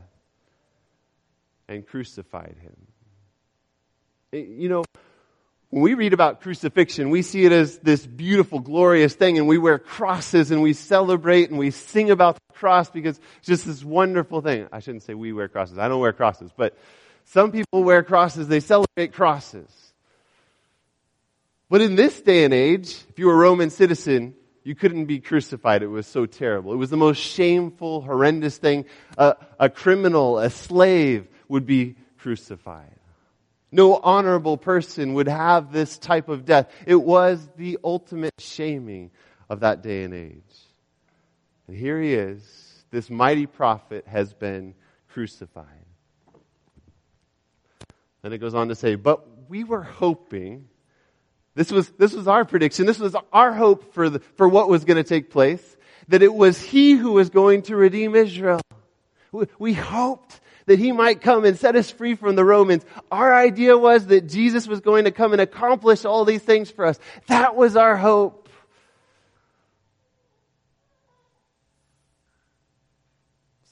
and 1.67 1.85
crucified 1.85 2.55
him. 2.61 2.77
Eh, 4.33 4.45
you 4.47 4.69
know, 4.69 4.85
when 5.75 5.83
we 5.83 5.95
read 5.95 6.13
about 6.13 6.41
crucifixion, 6.41 7.11
we 7.11 7.23
see 7.23 7.45
it 7.45 7.51
as 7.51 7.79
this 7.79 8.07
beautiful, 8.07 8.61
glorious 8.61 9.13
thing, 9.13 9.39
and 9.39 9.49
we 9.49 9.59
wear 9.59 9.81
crosses 9.81 10.53
and 10.53 10.63
we 10.63 10.73
celebrate 10.73 11.51
and 11.51 11.59
we 11.59 11.73
sing 11.73 12.13
about 12.13 12.37
the 12.37 12.55
cross 12.55 12.89
because 12.89 13.19
it's 13.39 13.49
just 13.49 13.67
this 13.67 13.83
wonderful 13.83 14.41
thing. 14.41 14.69
I 14.71 14.79
shouldn't 14.79 15.03
say 15.03 15.15
we 15.15 15.33
wear 15.33 15.49
crosses. 15.49 15.77
I 15.77 15.89
don't 15.89 15.99
wear 15.99 16.13
crosses, 16.13 16.53
but 16.57 16.79
some 17.25 17.51
people 17.51 17.83
wear 17.83 18.05
crosses. 18.05 18.47
They 18.47 18.61
celebrate 18.61 19.15
crosses. 19.15 19.69
But 21.69 21.81
in 21.81 21.97
this 21.97 22.21
day 22.21 22.45
and 22.45 22.55
age, 22.55 22.97
if 23.09 23.19
you 23.19 23.27
were 23.27 23.35
a 23.35 23.39
Roman 23.39 23.71
citizen, 23.71 24.37
you 24.63 24.77
couldn't 24.77 25.07
be 25.07 25.19
crucified. 25.19 25.83
It 25.83 25.89
was 25.89 26.07
so 26.07 26.25
terrible. 26.25 26.73
It 26.73 26.77
was 26.77 26.91
the 26.91 26.97
most 26.97 27.19
shameful, 27.19 28.01
horrendous 28.03 28.59
thing. 28.59 28.85
a 29.19 29.69
criminal, 29.71 30.39
a 30.39 30.51
slave 30.51 31.27
would 31.49 31.67
be 31.67 31.97
crucified. 32.19 32.94
No 33.75 33.97
honorable 33.97 34.57
person 34.57 35.15
would 35.15 35.27
have 35.27 35.73
this 35.73 35.99
type 35.99 36.29
of 36.29 36.45
death. 36.45 36.71
It 36.87 36.95
was 36.95 37.45
the 37.57 37.77
ultimate 37.83 38.35
shaming 38.39 39.11
of 39.51 39.61
that 39.61 39.83
day 39.83 40.05
and 40.05 40.15
age. 40.15 40.55
And 41.67 41.77
here 41.77 42.01
he 42.01 42.15
is. 42.15 42.85
This 42.93 43.11
mighty 43.11 43.47
prophet 43.47 44.07
has 44.07 44.33
been 44.33 44.77
crucified. 45.09 45.67
Then 48.23 48.33
it 48.33 48.39
goes 48.39 48.55
on 48.55 48.69
to 48.69 48.77
say, 48.77 48.95
but 48.95 49.27
we 49.49 49.65
were 49.65 49.83
hoping, 49.83 50.69
this 51.57 51.73
was, 51.73 51.91
this 51.99 52.13
was 52.13 52.29
our 52.29 52.45
prediction, 52.45 52.87
this 52.87 53.01
was 53.01 53.17
our 53.33 53.53
hope 53.53 53.93
for, 53.93 54.09
the, 54.09 54.21
for 54.37 54.49
what 54.49 54.69
was 54.69 54.85
going 54.85 54.99
to 54.99 55.09
take 55.09 55.31
place, 55.31 55.77
that 56.07 56.23
it 56.23 56.33
was 56.33 56.63
he 56.63 56.93
who 56.93 57.11
was 57.11 57.29
going 57.29 57.63
to 57.63 57.75
redeem 57.75 58.15
Israel. 58.15 58.61
We, 59.33 59.47
we 59.59 59.73
hoped 59.73 60.39
that 60.67 60.79
he 60.79 60.93
might 60.93 61.21
come 61.21 61.45
and 61.45 61.59
set 61.59 61.77
us 61.77 61.91
free 61.91 62.15
from 62.15 62.37
the 62.37 62.45
Romans. 62.45 62.85
Our 63.11 63.35
idea 63.35 63.77
was 63.77 64.07
that 64.07 64.29
Jesus 64.29 64.67
was 64.67 64.81
going 64.81 65.05
to 65.05 65.11
come 65.11 65.33
and 65.33 65.41
accomplish 65.41 66.05
all 66.05 66.25
these 66.25 66.43
things 66.43 66.71
for 66.71 66.85
us. 66.87 66.99
That 67.27 67.57
was 67.57 67.77
our 67.77 67.97
hope. 67.97 68.45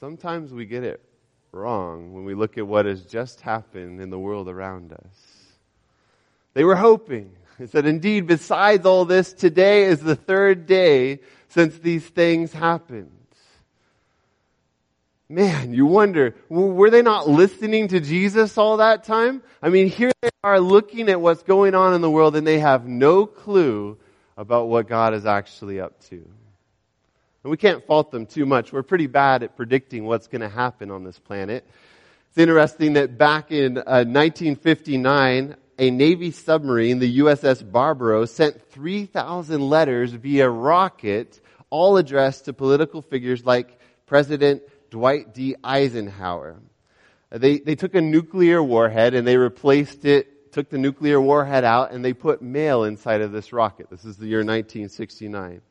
sometimes 0.03 0.51
we 0.51 0.65
get 0.65 0.83
it 0.83 1.01
wrong 1.53 2.11
when 2.11 2.25
we 2.25 2.33
look 2.33 2.57
at 2.57 2.67
what 2.67 2.85
has 2.85 3.05
just 3.05 3.39
happened 3.39 4.01
in 4.01 4.09
the 4.09 4.19
world 4.19 4.49
around 4.49 4.91
us. 4.91 5.47
They 6.53 6.65
were 6.65 6.75
hoping. 6.75 7.31
It 7.57 7.69
said, 7.69 7.85
indeed, 7.85 8.27
besides 8.27 8.85
all 8.85 9.05
this, 9.05 9.31
today 9.31 9.83
is 9.83 10.01
the 10.01 10.17
third 10.17 10.65
day 10.65 11.21
since 11.47 11.77
these 11.77 12.05
things 12.05 12.51
happened. 12.51 13.11
Man, 15.33 15.73
you 15.73 15.87
wonder, 15.87 16.35
were 16.47 16.91
they 16.91 17.01
not 17.01 17.27
listening 17.27 17.87
to 17.87 17.99
Jesus 17.99 18.55
all 18.55 18.77
that 18.77 19.03
time? 19.03 19.41
I 19.63 19.69
mean, 19.69 19.87
here 19.87 20.11
they 20.21 20.29
are 20.43 20.59
looking 20.59 21.09
at 21.09 21.19
what's 21.19 21.41
going 21.41 21.73
on 21.73 21.95
in 21.95 22.01
the 22.01 22.09
world 22.09 22.35
and 22.35 22.45
they 22.45 22.59
have 22.59 22.85
no 22.85 23.25
clue 23.25 23.97
about 24.37 24.67
what 24.67 24.87
God 24.87 25.15
is 25.15 25.25
actually 25.25 25.79
up 25.79 25.99
to. 26.09 26.17
And 26.17 27.49
we 27.49 27.57
can't 27.57 27.83
fault 27.87 28.11
them 28.11 28.27
too 28.27 28.45
much. 28.45 28.71
We're 28.71 28.83
pretty 28.83 29.07
bad 29.07 29.41
at 29.41 29.57
predicting 29.57 30.05
what's 30.05 30.27
going 30.27 30.41
to 30.41 30.49
happen 30.49 30.91
on 30.91 31.03
this 31.03 31.17
planet. 31.17 31.65
It's 32.29 32.37
interesting 32.37 32.93
that 32.93 33.17
back 33.17 33.51
in 33.51 33.79
uh, 33.79 34.05
1959, 34.05 35.55
a 35.79 35.89
Navy 35.89 36.29
submarine, 36.29 36.99
the 36.99 37.17
USS 37.17 37.63
Barbero, 37.63 38.29
sent 38.29 38.69
3,000 38.69 39.67
letters 39.67 40.11
via 40.11 40.47
rocket, 40.47 41.41
all 41.71 41.97
addressed 41.97 42.45
to 42.45 42.53
political 42.53 43.01
figures 43.01 43.43
like 43.43 43.79
President 44.05 44.61
Dwight 44.93 45.33
D. 45.33 45.55
Eisenhower. 45.63 46.61
Uh, 47.31 47.39
they, 47.39 47.57
they 47.57 47.73
took 47.73 47.95
a 47.95 48.01
nuclear 48.01 48.61
warhead 48.61 49.15
and 49.15 49.25
they 49.25 49.37
replaced 49.37 50.05
it, 50.05 50.51
took 50.51 50.69
the 50.69 50.77
nuclear 50.77 51.19
warhead 51.19 51.63
out, 51.63 51.91
and 51.93 52.05
they 52.05 52.13
put 52.13 52.43
mail 52.43 52.83
inside 52.83 53.21
of 53.21 53.31
this 53.31 53.51
rocket. 53.51 53.89
This 53.89 54.05
is 54.05 54.17
the 54.17 54.27
year 54.27 54.41
1969. 54.41 55.61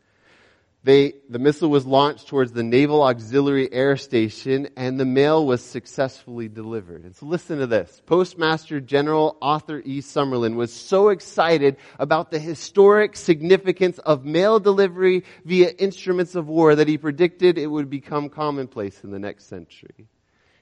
They, 0.85 1.15
the 1.29 1.39
missile 1.39 1.71
was 1.71 1.87
launched 1.87 2.27
towards 2.27 2.51
the 2.51 2.65
Naval 2.65 3.05
Auxiliary 3.05 3.73
Air 3.73 3.97
Station 3.97 4.69
and 4.77 4.99
the 4.99 5.05
mail 5.05 5.47
was 5.47 5.62
successfully 5.62 6.49
delivered. 6.49 7.05
And 7.05 7.15
so 7.15 7.27
listen 7.27 7.61
to 7.61 7.69
this. 7.69 8.03
Postmaster 8.05 8.81
General 8.81 9.37
Arthur 9.41 9.81
E. 9.85 10.01
Summerlin 10.01 10.57
was 10.57 10.73
so 10.73 11.11
excited 11.11 11.77
about 12.01 12.33
the 12.33 12.41
historic 12.41 13.17
significance 13.17 14.01
of 14.01 14.25
mail 14.25 14.59
delivery 14.59 15.23
via 15.45 15.71
instruments 15.71 16.35
of 16.35 16.49
war 16.49 16.75
that 16.75 16.89
he 16.89 16.99
predicted 16.99 17.59
it 17.59 17.69
would 17.69 17.89
become 17.89 18.29
commonplace 18.29 19.05
in 19.05 19.12
the 19.12 19.21
next 19.21 19.47
century. 19.47 20.09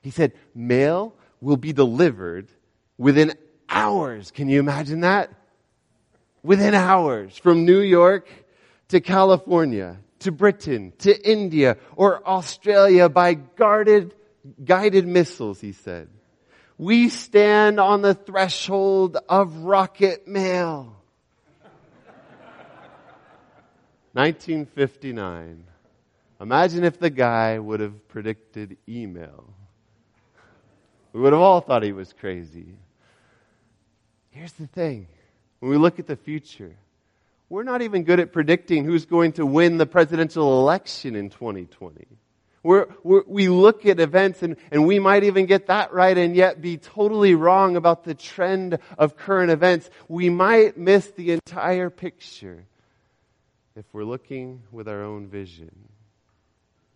He 0.03 0.11
said, 0.11 0.35
mail 0.55 1.15
will 1.41 1.57
be 1.57 1.73
delivered 1.73 2.51
within 2.99 3.33
hours. 3.71 4.31
Can 4.31 4.51
you 4.51 4.61
imagine 4.61 5.01
that? 5.01 5.33
Within 6.43 6.75
hours 6.75 7.39
from 7.39 7.65
New 7.65 7.81
York 7.81 8.29
to 8.89 9.01
California 9.01 9.99
to 10.21 10.33
Britain, 10.33 10.93
to 10.99 11.31
India, 11.31 11.77
or 11.97 12.27
Australia 12.27 13.09
by 13.09 13.35
guarded, 13.35 14.15
guided 14.65 15.07
missiles, 15.07 15.61
he 15.61 15.73
said. 15.73 16.09
We 16.79 17.09
stand 17.11 17.79
on 17.79 18.01
the 18.01 18.15
threshold 18.15 19.19
of 19.29 19.57
rocket 19.59 20.27
mail. 20.27 20.97
1959. 24.13 25.65
Imagine 26.41 26.85
if 26.85 26.99
the 26.99 27.11
guy 27.11 27.59
would 27.59 27.81
have 27.81 28.09
predicted 28.09 28.77
email. 28.89 29.45
We 31.13 31.21
would 31.21 31.33
have 31.33 31.43
all 31.43 31.61
thought 31.61 31.83
he 31.83 31.93
was 31.93 32.13
crazy. 32.13 32.75
Here's 34.31 34.53
the 34.53 34.67
thing. 34.67 35.07
When 35.59 35.71
we 35.71 35.77
look 35.77 35.99
at 35.99 36.07
the 36.07 36.17
future, 36.17 36.77
we're 37.51 37.65
not 37.65 37.83
even 37.83 38.05
good 38.05 38.21
at 38.21 38.33
predicting 38.33 38.85
who's 38.85 39.05
going 39.05 39.33
to 39.33 39.45
win 39.45 39.77
the 39.77 39.85
presidential 39.85 40.61
election 40.61 41.17
in 41.17 41.29
2020. 41.29 42.07
We're, 42.63 42.87
we're, 43.03 43.25
we 43.27 43.49
look 43.49 43.85
at 43.87 43.99
events 43.99 44.43
and, 44.43 44.57
and 44.71 44.87
we 44.87 44.99
might 45.01 45.25
even 45.25 45.47
get 45.47 45.67
that 45.67 45.93
right 45.93 46.17
and 46.17 46.37
yet 46.37 46.63
be 46.63 46.79
totally 46.79 47.35
wrong 47.35 47.75
about 47.75 48.05
the 48.05 48.15
trend 48.15 48.79
of 48.97 49.17
current 49.17 49.51
events. 49.51 49.91
We 50.09 50.31
might 50.31 50.79
miss 50.79 51.11
the 51.11 51.33
entire 51.33 51.91
picture 51.91 52.67
if 53.75 53.85
we're 53.93 54.05
looking 54.05 54.63
with 54.71 54.89
our 54.89 55.03
own 55.03 55.27
vision. 55.27 55.71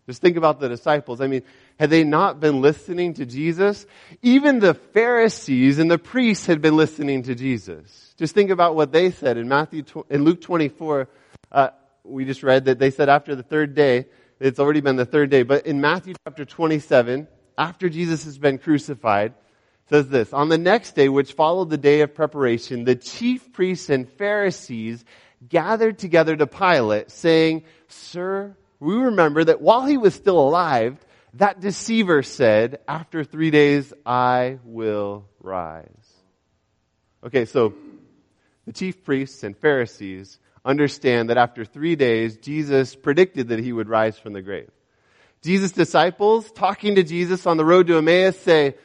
Just 0.07 0.21
think 0.21 0.37
about 0.37 0.59
the 0.59 0.69
disciples. 0.69 1.19
I 1.19 1.27
mean, 1.27 1.41
had 1.79 1.89
they 1.89 2.03
not 2.03 2.39
been 2.39 2.61
listening 2.61 3.15
to 3.15 3.25
Jesus? 3.25 3.87
Even 4.21 4.59
the 4.59 4.75
Pharisees 4.75 5.79
and 5.79 5.89
the 5.89 5.97
priests 5.97 6.45
had 6.45 6.61
been 6.61 6.77
listening 6.77 7.23
to 7.23 7.33
Jesus. 7.33 8.13
Just 8.17 8.35
think 8.35 8.51
about 8.51 8.75
what 8.75 8.91
they 8.91 9.09
said 9.09 9.37
in 9.37 9.47
Matthew, 9.47 9.83
in 10.09 10.23
Luke 10.23 10.41
24. 10.41 11.09
Uh, 11.51 11.69
we 12.03 12.23
just 12.25 12.43
read 12.43 12.65
that 12.65 12.77
they 12.77 12.91
said 12.91 13.09
after 13.09 13.35
the 13.35 13.43
third 13.43 13.73
day, 13.73 14.05
it's 14.39 14.59
already 14.59 14.81
been 14.81 14.95
the 14.95 15.05
third 15.05 15.29
day, 15.29 15.43
but 15.43 15.65
in 15.65 15.81
Matthew 15.81 16.13
chapter 16.27 16.45
27, 16.45 17.27
after 17.57 17.89
Jesus 17.89 18.25
has 18.25 18.37
been 18.37 18.57
crucified, 18.57 19.33
says 19.89 20.09
this, 20.09 20.33
on 20.33 20.49
the 20.49 20.57
next 20.57 20.91
day, 20.95 21.09
which 21.09 21.33
followed 21.33 21.69
the 21.69 21.77
day 21.77 22.01
of 22.01 22.13
preparation, 22.13 22.83
the 22.83 22.95
chief 22.95 23.53
priests 23.53 23.89
and 23.89 24.09
Pharisees 24.09 25.05
gathered 25.47 25.97
together 25.97 26.35
to 26.35 26.47
Pilate, 26.47 27.11
saying, 27.11 27.63
Sir, 27.87 28.55
we 28.79 28.95
remember 28.95 29.43
that 29.43 29.61
while 29.61 29.85
he 29.85 29.97
was 29.97 30.13
still 30.13 30.39
alive, 30.39 30.97
that 31.35 31.59
deceiver 31.59 32.23
said, 32.23 32.79
after 32.87 33.23
three 33.23 33.51
days, 33.51 33.93
I 34.05 34.59
will 34.63 35.25
rise. 35.41 35.87
Okay, 37.25 37.45
so 37.45 37.73
the 38.65 38.73
chief 38.73 39.03
priests 39.03 39.43
and 39.43 39.57
Pharisees 39.57 40.39
understand 40.63 41.29
that 41.29 41.37
after 41.37 41.65
three 41.65 41.95
days, 41.95 42.37
Jesus 42.37 42.95
predicted 42.95 43.49
that 43.49 43.59
he 43.59 43.73
would 43.73 43.89
rise 43.89 44.17
from 44.17 44.33
the 44.33 44.41
grave. 44.41 44.69
Jesus' 45.41 45.71
disciples, 45.71 46.51
talking 46.51 46.95
to 46.95 47.03
Jesus 47.03 47.45
on 47.45 47.57
the 47.57 47.65
road 47.65 47.87
to 47.87 47.97
Emmaus, 47.97 48.39
say, 48.39 48.75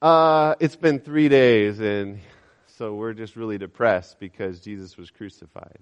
uh, 0.00 0.54
it's 0.60 0.76
been 0.76 1.00
three 1.00 1.28
days, 1.28 1.80
and 1.80 2.20
so 2.66 2.94
we're 2.94 3.14
just 3.14 3.36
really 3.36 3.58
depressed 3.58 4.18
because 4.20 4.60
Jesus 4.60 4.96
was 4.96 5.10
crucified. 5.10 5.78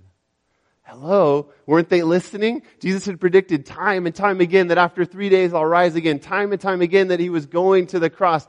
Hello? 0.91 1.53
Weren't 1.67 1.89
they 1.89 2.03
listening? 2.03 2.63
Jesus 2.81 3.07
had 3.07 3.21
predicted 3.21 3.65
time 3.65 4.07
and 4.07 4.15
time 4.15 4.41
again 4.41 4.69
that 4.69 4.79
after 4.79 5.05
three 5.05 5.29
days 5.29 5.55
I'll 5.55 5.65
rise 5.65 5.95
again. 5.95 6.19
Time 6.19 6.51
and 6.51 6.61
time 6.61 6.83
again 6.83 7.09
that 7.09 7.21
he 7.21 7.31
was 7.31 7.47
going 7.47 7.87
to 7.89 8.01
the 8.01 8.11
cross. 8.11 8.45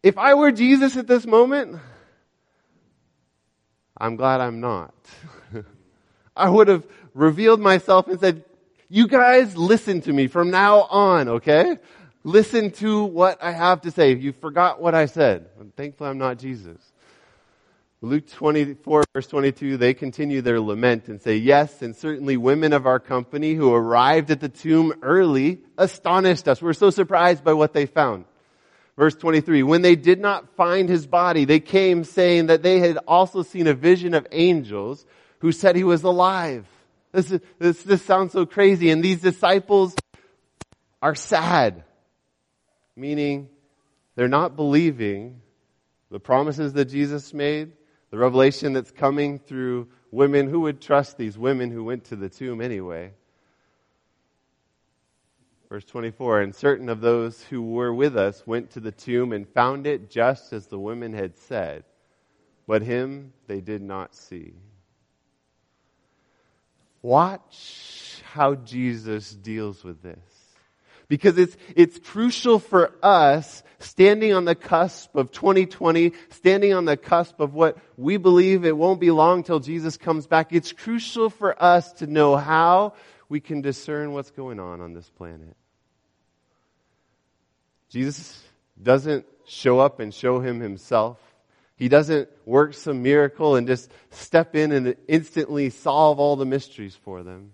If 0.00 0.16
I 0.16 0.34
were 0.34 0.52
Jesus 0.52 0.96
at 0.96 1.08
this 1.08 1.26
moment, 1.26 1.80
I'm 3.98 4.14
glad 4.14 4.40
I'm 4.40 4.60
not. 4.60 4.94
I 6.36 6.48
would 6.48 6.68
have 6.68 6.86
revealed 7.14 7.58
myself 7.58 8.06
and 8.06 8.20
said, 8.20 8.44
you 8.88 9.08
guys 9.08 9.56
listen 9.56 10.02
to 10.02 10.12
me 10.12 10.28
from 10.28 10.52
now 10.52 10.82
on, 10.82 11.28
okay? 11.28 11.78
Listen 12.22 12.70
to 12.72 13.02
what 13.02 13.42
I 13.42 13.50
have 13.50 13.80
to 13.80 13.90
say. 13.90 14.14
You 14.14 14.30
forgot 14.30 14.80
what 14.80 14.94
I 14.94 15.06
said. 15.06 15.48
I'm 15.58 15.72
thankful 15.72 16.06
I'm 16.06 16.18
not 16.18 16.38
Jesus. 16.38 16.78
Luke 18.06 18.28
24 18.28 19.04
verse 19.12 19.26
22, 19.26 19.76
they 19.76 19.92
continue 19.92 20.40
their 20.40 20.60
lament 20.60 21.08
and 21.08 21.20
say, 21.20 21.36
yes, 21.36 21.82
and 21.82 21.96
certainly 21.96 22.36
women 22.36 22.72
of 22.72 22.86
our 22.86 23.00
company 23.00 23.54
who 23.54 23.72
arrived 23.72 24.30
at 24.30 24.40
the 24.40 24.48
tomb 24.48 24.94
early 25.02 25.60
astonished 25.76 26.46
us. 26.46 26.62
We're 26.62 26.72
so 26.72 26.90
surprised 26.90 27.42
by 27.42 27.52
what 27.52 27.72
they 27.72 27.86
found. 27.86 28.24
Verse 28.96 29.14
23, 29.16 29.62
when 29.62 29.82
they 29.82 29.96
did 29.96 30.20
not 30.20 30.54
find 30.56 30.88
his 30.88 31.06
body, 31.06 31.44
they 31.44 31.60
came 31.60 32.04
saying 32.04 32.46
that 32.46 32.62
they 32.62 32.78
had 32.78 32.98
also 33.08 33.42
seen 33.42 33.66
a 33.66 33.74
vision 33.74 34.14
of 34.14 34.26
angels 34.30 35.04
who 35.40 35.50
said 35.52 35.76
he 35.76 35.84
was 35.84 36.02
alive. 36.02 36.66
This, 37.12 37.30
is, 37.30 37.40
this, 37.58 37.82
this 37.82 38.02
sounds 38.02 38.32
so 38.32 38.46
crazy. 38.46 38.90
And 38.90 39.02
these 39.02 39.20
disciples 39.20 39.94
are 41.02 41.14
sad, 41.14 41.84
meaning 42.94 43.48
they're 44.14 44.28
not 44.28 44.56
believing 44.56 45.40
the 46.10 46.20
promises 46.20 46.72
that 46.74 46.86
Jesus 46.86 47.34
made 47.34 47.72
the 48.10 48.18
revelation 48.18 48.72
that's 48.72 48.90
coming 48.90 49.38
through 49.38 49.88
women 50.10 50.48
who 50.48 50.60
would 50.60 50.80
trust 50.80 51.18
these 51.18 51.36
women 51.36 51.70
who 51.70 51.84
went 51.84 52.04
to 52.04 52.16
the 52.16 52.28
tomb 52.28 52.60
anyway. 52.60 53.12
Verse 55.68 55.84
24, 55.84 56.42
and 56.42 56.54
certain 56.54 56.88
of 56.88 57.00
those 57.00 57.42
who 57.44 57.60
were 57.60 57.92
with 57.92 58.16
us 58.16 58.46
went 58.46 58.70
to 58.70 58.80
the 58.80 58.92
tomb 58.92 59.32
and 59.32 59.48
found 59.48 59.86
it 59.86 60.08
just 60.08 60.52
as 60.52 60.66
the 60.68 60.78
women 60.78 61.12
had 61.12 61.36
said, 61.36 61.82
but 62.68 62.82
him 62.82 63.32
they 63.48 63.60
did 63.60 63.82
not 63.82 64.14
see. 64.14 64.54
Watch 67.02 68.22
how 68.32 68.54
Jesus 68.54 69.32
deals 69.32 69.82
with 69.82 70.02
this. 70.02 70.35
Because 71.08 71.38
it's, 71.38 71.56
it's 71.74 71.98
crucial 71.98 72.58
for 72.58 72.92
us 73.02 73.62
standing 73.78 74.32
on 74.32 74.44
the 74.44 74.54
cusp 74.54 75.14
of 75.14 75.30
2020, 75.30 76.12
standing 76.30 76.72
on 76.72 76.84
the 76.84 76.96
cusp 76.96 77.40
of 77.40 77.54
what 77.54 77.78
we 77.96 78.16
believe 78.16 78.64
it 78.64 78.76
won't 78.76 79.00
be 79.00 79.10
long 79.10 79.42
till 79.42 79.60
Jesus 79.60 79.96
comes 79.96 80.26
back. 80.26 80.52
It's 80.52 80.72
crucial 80.72 81.30
for 81.30 81.60
us 81.62 81.92
to 81.94 82.06
know 82.06 82.36
how 82.36 82.94
we 83.28 83.40
can 83.40 83.60
discern 83.60 84.12
what's 84.12 84.30
going 84.30 84.60
on 84.60 84.80
on 84.80 84.94
this 84.94 85.08
planet. 85.10 85.56
Jesus 87.88 88.42
doesn't 88.82 89.26
show 89.46 89.78
up 89.78 90.00
and 90.00 90.12
show 90.12 90.40
him 90.40 90.60
himself. 90.60 91.18
He 91.76 91.88
doesn't 91.88 92.28
work 92.46 92.74
some 92.74 93.02
miracle 93.02 93.56
and 93.56 93.66
just 93.66 93.90
step 94.10 94.56
in 94.56 94.72
and 94.72 94.96
instantly 95.06 95.70
solve 95.70 96.18
all 96.18 96.36
the 96.36 96.46
mysteries 96.46 96.96
for 96.96 97.22
them. 97.22 97.52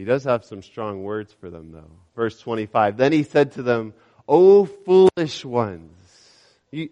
He 0.00 0.06
does 0.06 0.24
have 0.24 0.46
some 0.46 0.62
strong 0.62 1.02
words 1.02 1.30
for 1.30 1.50
them 1.50 1.72
though. 1.72 1.90
Verse 2.16 2.40
25. 2.40 2.96
Then 2.96 3.12
he 3.12 3.22
said 3.22 3.52
to 3.52 3.62
them, 3.62 3.92
O 4.26 4.64
foolish 4.64 5.44
ones. 5.44 5.92
You, 6.70 6.88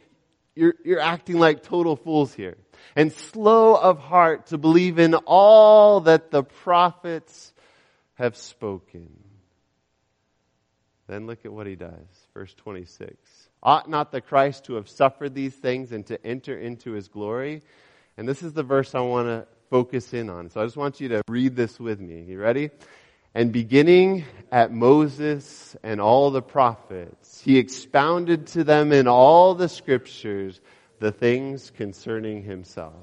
you're, 0.54 0.74
you're 0.84 1.00
acting 1.00 1.38
like 1.38 1.62
total 1.62 1.96
fools 1.96 2.34
here. 2.34 2.58
And 2.94 3.10
slow 3.10 3.76
of 3.76 3.98
heart 3.98 4.48
to 4.48 4.58
believe 4.58 4.98
in 4.98 5.14
all 5.14 6.00
that 6.00 6.30
the 6.30 6.42
prophets 6.42 7.54
have 8.16 8.36
spoken. 8.36 9.08
Then 11.06 11.26
look 11.26 11.46
at 11.46 11.52
what 11.54 11.66
he 11.66 11.76
does. 11.76 12.26
Verse 12.34 12.52
26. 12.52 13.16
Ought 13.62 13.88
not 13.88 14.12
the 14.12 14.20
Christ 14.20 14.66
to 14.66 14.74
have 14.74 14.86
suffered 14.86 15.34
these 15.34 15.54
things 15.54 15.92
and 15.92 16.04
to 16.08 16.22
enter 16.26 16.58
into 16.58 16.92
his 16.92 17.08
glory? 17.08 17.62
And 18.18 18.28
this 18.28 18.42
is 18.42 18.52
the 18.52 18.62
verse 18.62 18.94
I 18.94 19.00
want 19.00 19.28
to 19.28 19.46
focus 19.70 20.12
in 20.14 20.30
on. 20.30 20.50
So 20.50 20.60
I 20.60 20.64
just 20.64 20.76
want 20.76 21.00
you 21.00 21.08
to 21.10 21.22
read 21.28 21.56
this 21.56 21.78
with 21.78 22.00
me. 22.00 22.22
You 22.22 22.38
ready? 22.38 22.70
And 23.34 23.52
beginning 23.52 24.24
at 24.50 24.72
Moses 24.72 25.76
and 25.82 26.00
all 26.00 26.30
the 26.30 26.42
prophets, 26.42 27.40
he 27.40 27.58
expounded 27.58 28.48
to 28.48 28.64
them 28.64 28.92
in 28.92 29.06
all 29.06 29.54
the 29.54 29.68
scriptures 29.68 30.60
the 30.98 31.12
things 31.12 31.70
concerning 31.76 32.42
himself. 32.42 32.94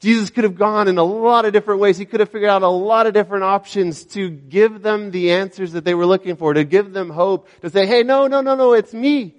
Jesus 0.00 0.30
could 0.30 0.44
have 0.44 0.56
gone 0.56 0.86
in 0.86 0.96
a 0.96 1.02
lot 1.02 1.44
of 1.44 1.52
different 1.52 1.80
ways. 1.80 1.98
He 1.98 2.04
could 2.04 2.20
have 2.20 2.30
figured 2.30 2.50
out 2.50 2.62
a 2.62 2.68
lot 2.68 3.08
of 3.08 3.14
different 3.14 3.42
options 3.42 4.04
to 4.06 4.30
give 4.30 4.80
them 4.80 5.10
the 5.10 5.32
answers 5.32 5.72
that 5.72 5.84
they 5.84 5.94
were 5.94 6.06
looking 6.06 6.36
for, 6.36 6.54
to 6.54 6.64
give 6.64 6.92
them 6.92 7.10
hope, 7.10 7.48
to 7.62 7.70
say, 7.70 7.84
hey, 7.84 8.04
no, 8.04 8.28
no, 8.28 8.40
no, 8.40 8.54
no, 8.54 8.74
it's 8.74 8.94
me. 8.94 9.34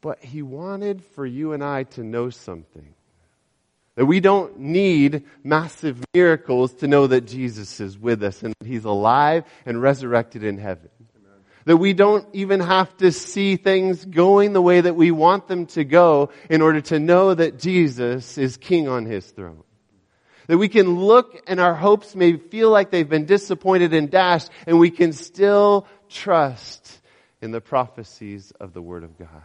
But 0.00 0.18
he 0.24 0.42
wanted 0.42 1.04
for 1.04 1.24
you 1.24 1.52
and 1.52 1.62
I 1.62 1.84
to 1.84 2.02
know 2.02 2.30
something. 2.30 2.94
That 4.00 4.06
we 4.06 4.20
don't 4.20 4.58
need 4.58 5.24
massive 5.44 6.02
miracles 6.14 6.72
to 6.76 6.88
know 6.88 7.06
that 7.08 7.26
Jesus 7.26 7.80
is 7.80 7.98
with 7.98 8.22
us 8.22 8.42
and 8.42 8.54
He's 8.64 8.86
alive 8.86 9.44
and 9.66 9.82
resurrected 9.82 10.42
in 10.42 10.56
heaven. 10.56 10.88
Amen. 11.18 11.38
That 11.66 11.76
we 11.76 11.92
don't 11.92 12.26
even 12.32 12.60
have 12.60 12.96
to 12.96 13.12
see 13.12 13.56
things 13.56 14.02
going 14.02 14.54
the 14.54 14.62
way 14.62 14.80
that 14.80 14.96
we 14.96 15.10
want 15.10 15.48
them 15.48 15.66
to 15.66 15.84
go 15.84 16.30
in 16.48 16.62
order 16.62 16.80
to 16.80 16.98
know 16.98 17.34
that 17.34 17.58
Jesus 17.58 18.38
is 18.38 18.56
King 18.56 18.88
on 18.88 19.04
His 19.04 19.26
throne. 19.26 19.64
That 20.46 20.56
we 20.56 20.70
can 20.70 20.98
look 20.98 21.38
and 21.46 21.60
our 21.60 21.74
hopes 21.74 22.16
may 22.16 22.38
feel 22.38 22.70
like 22.70 22.90
they've 22.90 23.06
been 23.06 23.26
disappointed 23.26 23.92
and 23.92 24.10
dashed 24.10 24.48
and 24.66 24.78
we 24.78 24.90
can 24.90 25.12
still 25.12 25.86
trust 26.08 27.02
in 27.42 27.50
the 27.50 27.60
prophecies 27.60 28.50
of 28.60 28.72
the 28.72 28.80
Word 28.80 29.04
of 29.04 29.18
God. 29.18 29.42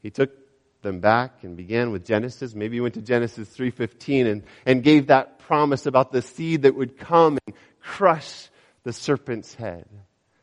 He 0.00 0.08
took 0.08 0.37
them 0.82 1.00
back 1.00 1.42
and 1.42 1.56
began 1.56 1.90
with 1.90 2.04
Genesis. 2.04 2.54
Maybe 2.54 2.76
you 2.76 2.82
went 2.82 2.94
to 2.94 3.02
Genesis 3.02 3.48
3.15 3.56 4.30
and, 4.30 4.42
and 4.64 4.82
gave 4.82 5.08
that 5.08 5.38
promise 5.40 5.86
about 5.86 6.12
the 6.12 6.22
seed 6.22 6.62
that 6.62 6.74
would 6.74 6.98
come 6.98 7.38
and 7.46 7.56
crush 7.80 8.48
the 8.84 8.92
serpent's 8.92 9.54
head. 9.54 9.88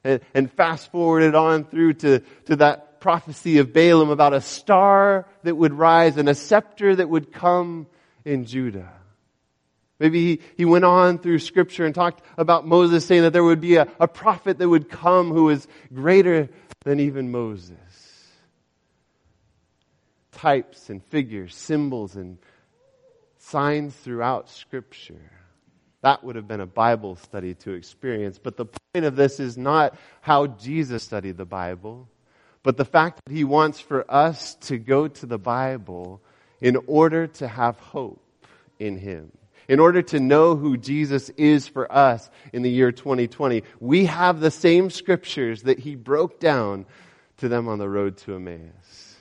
And, 0.03 0.21
and 0.33 0.51
fast 0.51 0.91
forwarded 0.91 1.35
on 1.35 1.63
through 1.65 1.93
to, 1.93 2.19
to 2.45 2.57
that 2.57 2.99
prophecy 2.99 3.59
of 3.59 3.73
Balaam 3.73 4.09
about 4.09 4.33
a 4.33 4.41
star 4.41 5.27
that 5.43 5.55
would 5.55 5.73
rise 5.73 6.17
and 6.17 6.27
a 6.27 6.35
scepter 6.35 6.95
that 6.95 7.09
would 7.09 7.31
come 7.31 7.87
in 8.23 8.45
Judah. 8.45 8.91
Maybe 9.99 10.19
he, 10.19 10.41
he 10.57 10.65
went 10.65 10.83
on 10.83 11.19
through 11.19 11.39
scripture 11.39 11.85
and 11.85 11.95
talked 11.95 12.21
about 12.37 12.67
Moses 12.67 13.05
saying 13.05 13.21
that 13.21 13.31
there 13.31 13.43
would 13.43 13.61
be 13.61 13.77
a, 13.77 13.87
a 13.99 14.07
prophet 14.07 14.57
that 14.57 14.67
would 14.67 14.89
come 14.89 15.31
who 15.31 15.45
was 15.45 15.67
greater 15.93 16.49
than 16.83 16.99
even 16.99 17.31
Moses 17.31 17.77
types 20.35 20.89
and 20.89 21.03
figures, 21.05 21.55
symbols 21.55 22.15
and 22.15 22.37
signs 23.39 23.95
throughout 23.95 24.49
Scripture. 24.49 25.31
That 26.01 26.23
would 26.23 26.35
have 26.35 26.47
been 26.47 26.61
a 26.61 26.67
Bible 26.67 27.15
study 27.15 27.55
to 27.55 27.73
experience. 27.73 28.37
But 28.37 28.57
the 28.57 28.65
point 28.65 29.05
of 29.05 29.15
this 29.15 29.39
is 29.39 29.57
not 29.57 29.95
how 30.21 30.47
Jesus 30.47 31.03
studied 31.03 31.37
the 31.37 31.45
Bible, 31.45 32.07
but 32.61 32.77
the 32.77 32.85
fact 32.85 33.21
that 33.25 33.33
He 33.33 33.43
wants 33.43 33.79
for 33.79 34.09
us 34.11 34.55
to 34.67 34.77
go 34.77 35.07
to 35.07 35.25
the 35.25 35.39
Bible 35.39 36.21
in 36.61 36.77
order 36.87 37.27
to 37.27 37.47
have 37.47 37.79
hope 37.79 38.21
in 38.77 38.97
Him. 38.97 39.31
In 39.67 39.79
order 39.79 40.03
to 40.03 40.19
know 40.19 40.55
who 40.55 40.77
Jesus 40.77 41.29
is 41.31 41.67
for 41.67 41.91
us 41.91 42.29
in 42.53 42.61
the 42.61 42.69
year 42.69 42.91
2020, 42.91 43.63
we 43.79 44.05
have 44.05 44.39
the 44.39 44.51
same 44.51 44.91
scriptures 44.91 45.63
that 45.63 45.79
He 45.79 45.95
broke 45.95 46.39
down 46.39 46.85
to 47.37 47.49
them 47.49 47.67
on 47.67 47.79
the 47.79 47.89
road 47.89 48.17
to 48.17 48.35
Emmaus. 48.35 49.14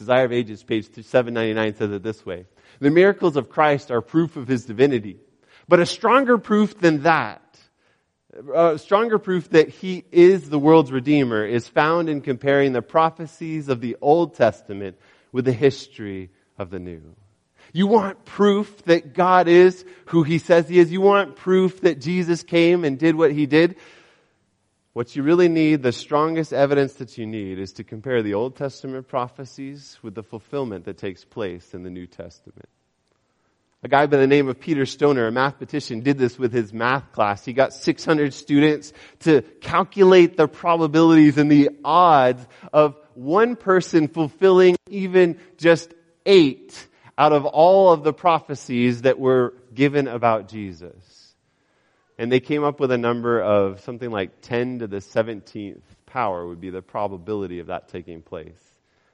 Desire 0.00 0.24
of 0.24 0.32
Ages, 0.32 0.62
page 0.62 0.86
799 0.86 1.74
says 1.76 1.92
it 1.92 2.02
this 2.02 2.24
way. 2.24 2.46
The 2.78 2.90
miracles 2.90 3.36
of 3.36 3.50
Christ 3.50 3.90
are 3.90 4.00
proof 4.00 4.36
of 4.36 4.48
his 4.48 4.64
divinity. 4.64 5.18
But 5.68 5.78
a 5.78 5.84
stronger 5.84 6.38
proof 6.38 6.80
than 6.80 7.02
that, 7.02 7.42
a 8.54 8.78
stronger 8.78 9.18
proof 9.18 9.50
that 9.50 9.68
he 9.68 10.02
is 10.10 10.48
the 10.48 10.58
world's 10.58 10.90
redeemer 10.90 11.44
is 11.44 11.68
found 11.68 12.08
in 12.08 12.22
comparing 12.22 12.72
the 12.72 12.80
prophecies 12.80 13.68
of 13.68 13.82
the 13.82 13.98
Old 14.00 14.36
Testament 14.36 14.96
with 15.32 15.44
the 15.44 15.52
history 15.52 16.30
of 16.56 16.70
the 16.70 16.78
New. 16.78 17.14
You 17.74 17.86
want 17.86 18.24
proof 18.24 18.82
that 18.84 19.12
God 19.12 19.48
is 19.48 19.84
who 20.06 20.22
he 20.22 20.38
says 20.38 20.66
he 20.66 20.78
is. 20.78 20.90
You 20.90 21.02
want 21.02 21.36
proof 21.36 21.82
that 21.82 22.00
Jesus 22.00 22.42
came 22.42 22.84
and 22.84 22.98
did 22.98 23.16
what 23.16 23.32
he 23.32 23.44
did. 23.44 23.76
What 25.00 25.16
you 25.16 25.22
really 25.22 25.48
need, 25.48 25.82
the 25.82 25.92
strongest 25.92 26.52
evidence 26.52 26.92
that 26.96 27.16
you 27.16 27.24
need, 27.24 27.58
is 27.58 27.72
to 27.72 27.84
compare 27.84 28.22
the 28.22 28.34
Old 28.34 28.54
Testament 28.54 29.08
prophecies 29.08 29.98
with 30.02 30.14
the 30.14 30.22
fulfillment 30.22 30.84
that 30.84 30.98
takes 30.98 31.24
place 31.24 31.72
in 31.72 31.84
the 31.84 31.88
New 31.88 32.06
Testament. 32.06 32.68
A 33.82 33.88
guy 33.88 34.04
by 34.04 34.18
the 34.18 34.26
name 34.26 34.46
of 34.48 34.60
Peter 34.60 34.84
Stoner, 34.84 35.26
a 35.26 35.32
mathematician, 35.32 36.00
did 36.00 36.18
this 36.18 36.38
with 36.38 36.52
his 36.52 36.74
math 36.74 37.12
class. 37.12 37.46
He 37.46 37.54
got 37.54 37.72
600 37.72 38.34
students 38.34 38.92
to 39.20 39.40
calculate 39.62 40.36
the 40.36 40.46
probabilities 40.46 41.38
and 41.38 41.50
the 41.50 41.70
odds 41.82 42.46
of 42.70 42.94
one 43.14 43.56
person 43.56 44.06
fulfilling 44.06 44.76
even 44.90 45.40
just 45.56 45.94
eight 46.26 46.88
out 47.16 47.32
of 47.32 47.46
all 47.46 47.90
of 47.90 48.04
the 48.04 48.12
prophecies 48.12 49.00
that 49.00 49.18
were 49.18 49.54
given 49.72 50.08
about 50.08 50.48
Jesus. 50.48 51.19
And 52.20 52.30
they 52.30 52.40
came 52.40 52.64
up 52.64 52.80
with 52.80 52.92
a 52.92 52.98
number 52.98 53.40
of 53.40 53.80
something 53.80 54.10
like 54.10 54.42
10 54.42 54.80
to 54.80 54.86
the 54.86 54.98
17th 54.98 55.80
power 56.04 56.46
would 56.46 56.60
be 56.60 56.68
the 56.68 56.82
probability 56.82 57.60
of 57.60 57.68
that 57.68 57.88
taking 57.88 58.20
place. 58.20 58.60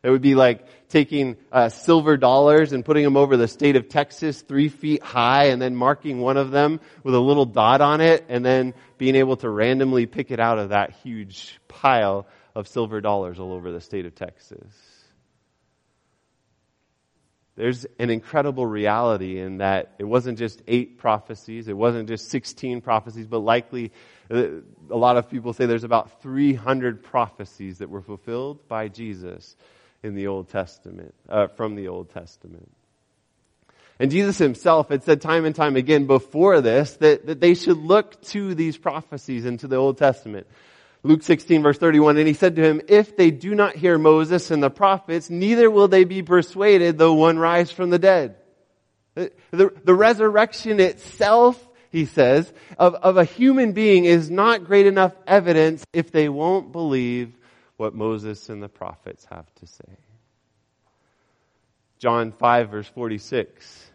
It 0.03 0.11
would 0.11 0.23
be 0.23 0.35
like 0.35 0.67
taking 0.89 1.37
uh, 1.53 1.69
silver 1.69 2.17
dollars 2.17 2.73
and 2.73 2.85
putting 2.85 3.05
them 3.05 3.17
over 3.17 3.37
the 3.37 3.47
state 3.47 3.77
of 3.77 3.89
Texas 3.89 4.43
three 4.43 4.69
feet 4.69 5.05
high 5.05 5.51
and 5.51 5.63
then 5.63 5.77
marking 5.77 6.21
one 6.21 6.37
of 6.37 6.51
them 6.51 6.81
with 7.05 7.15
a 7.15 7.21
little 7.21 7.47
dot 7.47 7.81
on 7.81 8.01
it 8.01 8.25
and 8.29 8.45
then 8.45 8.75
being 8.99 9.15
able 9.15 9.37
to 9.37 9.49
randomly 9.49 10.07
pick 10.07 10.33
it 10.33 10.41
out 10.41 10.59
of 10.59 10.71
that 10.71 10.91
huge 11.05 11.61
pile 11.69 12.27
of 12.57 12.67
silver 12.67 13.01
dollars 13.01 13.39
all 13.39 13.53
over 13.53 13.71
the 13.71 13.81
state 13.81 14.05
of 14.05 14.17
Texas. 14.17 14.96
There's 17.57 17.87
an 17.99 18.11
incredible 18.11 18.67
reality 18.67 19.39
in 19.41 19.59
that 19.59 19.95
it 19.99 20.05
wasn't 20.05 20.39
just 20.39 20.63
eight 20.69 20.99
prophecies, 20.99 21.69
it 21.69 21.77
wasn't 21.77 22.07
just 22.09 22.29
16 22.29 22.83
prophecies, 22.83 23.27
but 23.27 23.39
likely 23.39 23.93
uh, 24.31 24.47
a 24.91 24.97
lot 24.97 25.17
of 25.17 25.31
people 25.31 25.55
say 25.55 25.65
there's 25.65 25.85
about 25.85 26.23
300 26.23 27.03
prophecies 27.03 27.79
that 27.79 27.89
were 27.89 28.03
fulfilled 28.03 28.69
by 28.69 28.89
Jesus 28.89 29.57
in 30.03 30.15
the 30.15 30.27
Old 30.27 30.51
Testament, 30.51 31.15
uh, 31.29 31.47
from 31.49 31.75
the 31.77 31.89
Old 31.89 32.11
Testament. 32.11 32.71
And 33.99 34.11
Jesus 34.11 34.37
himself 34.37 34.91
had 34.91 35.03
said 35.05 35.23
time 35.23 35.47
and 35.47 35.55
time 35.55 35.77
again 35.77 36.07
before 36.07 36.61
this 36.61 36.93
that, 36.97 37.27
that 37.27 37.41
they 37.41 37.55
should 37.55 37.79
look 37.79 38.21
to 38.25 38.55
these 38.55 38.77
prophecies 38.77 39.47
into 39.47 39.67
the 39.67 39.77
Old 39.77 39.97
Testament. 39.97 40.47
Luke 41.07 41.23
16 41.23 41.63
verse 41.63 41.79
31, 41.79 42.17
and 42.17 42.27
he 42.27 42.35
said 42.35 42.57
to 42.57 42.63
him, 42.63 42.81
if 42.89 43.17
they 43.17 43.31
do 43.31 43.55
not 43.55 43.77
hear 43.77 43.99
Moses 43.99 44.51
and 44.51 44.63
the 44.63 44.71
prophets, 44.71 45.31
neither 45.31 45.71
will 45.71 45.89
they 45.89 46.05
be 46.05 46.23
persuaded 46.23 46.99
though 46.99 47.15
one 47.15 47.39
rise 47.39 47.71
from 47.71 47.91
the 47.91 47.99
dead. 47.99 48.37
The, 49.15 49.33
the, 49.51 49.95
resurrection 49.95 50.79
itself, 50.79 51.67
he 51.91 52.05
says, 52.05 52.53
of, 52.79 52.95
of 52.97 53.17
a 53.17 53.25
human 53.25 53.73
being 53.73 54.05
is 54.05 54.31
not 54.31 54.65
great 54.65 54.87
enough 54.87 55.15
evidence 55.27 55.85
if 55.95 56.11
they 56.11 56.29
won't 56.29 56.71
believe 56.71 57.33
what 57.79 57.95
Moses 57.95 58.51
and 58.51 58.63
the 58.63 58.69
prophets 58.69 59.27
have 59.31 59.47
to 59.55 59.67
say. 59.67 59.97
John 61.99 62.33
5 62.33 62.71
verse 62.71 62.89
46. 62.89 63.91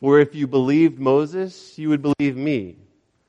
For 0.00 0.18
if 0.18 0.34
you 0.34 0.48
believed 0.48 0.98
Moses, 0.98 1.78
you 1.78 1.90
would 1.90 2.02
believe 2.02 2.36
me, 2.36 2.78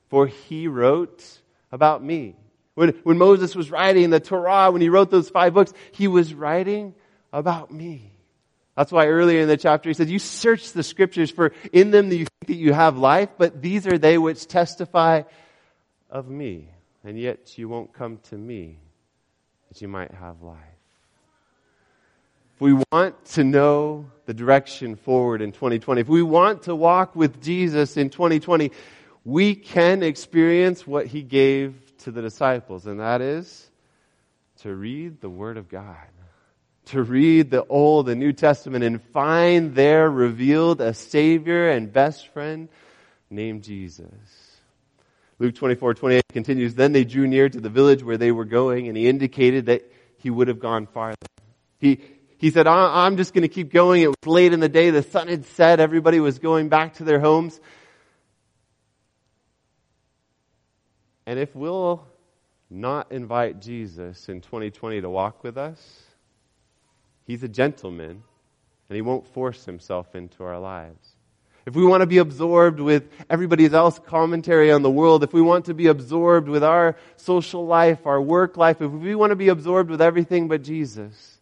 for 0.10 0.26
he 0.26 0.68
wrote 0.68 1.24
about 1.72 2.04
me. 2.04 2.36
When, 2.76 2.90
when 3.04 3.18
Moses 3.18 3.56
was 3.56 3.72
writing 3.72 4.10
the 4.10 4.20
Torah, 4.20 4.70
when 4.72 4.82
he 4.82 4.90
wrote 4.90 5.10
those 5.10 5.30
five 5.30 5.54
books, 5.54 5.74
he 5.92 6.08
was 6.08 6.34
writing 6.34 6.94
about 7.34 7.72
me. 7.72 8.12
That's 8.76 8.92
why 8.92 9.08
earlier 9.08 9.40
in 9.40 9.48
the 9.48 9.58
chapter 9.58 9.90
he 9.90 9.94
said, 9.94 10.10
you 10.10 10.20
search 10.20 10.74
the 10.74 10.84
scriptures 10.84 11.32
for 11.32 11.54
in 11.72 11.92
them 11.92 12.10
that 12.10 12.18
you 12.18 12.26
think 12.26 12.48
that 12.48 12.56
you 12.56 12.74
have 12.74 12.98
life, 12.98 13.30
but 13.38 13.62
these 13.62 13.88
are 13.88 13.98
they 13.98 14.18
which 14.18 14.48
testify 14.48 15.24
of 16.10 16.28
me. 16.28 16.70
And 17.06 17.18
yet 17.18 17.58
you 17.58 17.70
won't 17.70 17.94
come 17.94 18.20
to 18.30 18.38
me 18.38 18.80
that 19.70 19.82
you 19.82 19.88
might 19.88 20.12
have 20.12 20.42
life. 20.42 20.58
If 22.56 22.62
we 22.62 22.82
want 22.92 23.24
to 23.34 23.44
know 23.44 24.10
the 24.26 24.34
direction 24.34 24.96
forward 24.96 25.42
in 25.42 25.52
2020, 25.52 26.02
if 26.02 26.08
we 26.08 26.24
want 26.24 26.64
to 26.64 26.76
walk 26.76 27.16
with 27.16 27.42
Jesus 27.42 27.96
in 27.96 28.10
2020, 28.10 28.72
we 29.24 29.56
can 29.56 30.04
experience 30.04 30.86
what 30.86 31.08
he 31.08 31.22
gave 31.22 31.76
to 32.06 32.12
the 32.12 32.22
disciples, 32.22 32.86
and 32.86 33.00
that 33.00 33.20
is 33.20 33.70
to 34.62 34.74
read 34.74 35.22
the 35.22 35.30
Word 35.30 35.58
of 35.58 35.68
God. 35.68 35.98
To 36.90 37.02
read 37.02 37.50
the 37.50 37.66
Old 37.66 38.10
and 38.10 38.20
New 38.20 38.32
Testament 38.32 38.84
and 38.84 39.02
find 39.02 39.74
there 39.74 40.08
revealed 40.08 40.82
a 40.82 40.94
Savior 40.94 41.68
and 41.70 41.92
best 41.92 42.28
friend 42.28 42.70
named 43.32 43.64
Jesus. 43.64 44.06
Luke 45.40 45.56
24, 45.56 45.96
28 45.96 46.24
continues, 46.32 46.76
Then 46.76 46.92
they 46.92 47.06
drew 47.06 47.26
near 47.26 47.50
to 47.50 47.60
the 47.60 47.72
village 47.72 48.04
where 48.04 48.18
they 48.18 48.32
were 48.32 48.46
going, 48.46 48.88
and 48.88 48.96
he 48.96 49.10
indicated 49.10 49.66
that 49.66 49.92
he 50.18 50.30
would 50.30 50.48
have 50.48 50.60
gone 50.60 50.86
farther. 50.86 51.18
He, 51.80 52.02
he 52.38 52.52
said, 52.52 52.68
I'm 52.68 53.18
just 53.18 53.34
going 53.34 53.42
to 53.42 53.48
keep 53.48 53.74
going. 53.74 54.04
It 54.04 54.10
was 54.10 54.28
late 54.28 54.54
in 54.54 54.60
the 54.60 54.70
day. 54.70 54.92
The 54.92 55.02
sun 55.02 55.28
had 55.28 55.46
set. 55.48 55.80
Everybody 55.80 56.20
was 56.20 56.38
going 56.38 56.70
back 56.70 56.94
to 56.96 57.04
their 57.04 57.20
homes. 57.20 57.60
And 61.26 61.40
if 61.40 61.56
we'll 61.56 62.06
not 62.70 63.12
invite 63.12 63.62
Jesus 63.62 64.30
in 64.30 64.42
2020 64.42 65.02
to 65.02 65.10
walk 65.10 65.44
with 65.44 65.58
us, 65.58 66.04
he's 67.26 67.44
a 67.44 67.48
gentleman 67.48 68.24
and 68.90 68.96
he 68.96 69.02
won't 69.02 69.28
force 69.28 69.66
himself 69.66 70.16
into 70.16 70.44
our 70.44 70.60
lives. 70.60 71.16
If 71.66 71.74
we 71.76 71.84
want 71.84 72.02
to 72.02 72.08
be 72.08 72.20
absorbed 72.20 72.80
with 72.80 73.10
everybody 73.28 73.66
else 73.66 73.98
commentary 73.98 74.72
on 74.72 74.84
the 74.84 74.92
world, 74.92 75.24
if 75.24 75.34
we 75.34 75.42
want 75.42 75.66
to 75.66 75.74
be 75.74 75.88
absorbed 75.88 76.48
with 76.48 76.64
our 76.64 76.96
social 77.16 77.66
life, 77.66 78.06
our 78.06 78.22
work 78.22 78.56
life, 78.56 78.82
if 78.82 78.92
we 78.92 79.16
want 79.16 79.32
to 79.32 79.36
be 79.36 79.48
absorbed 79.48 79.90
with 79.90 80.02
everything 80.02 80.48
but 80.48 80.62
Jesus, 80.62 81.35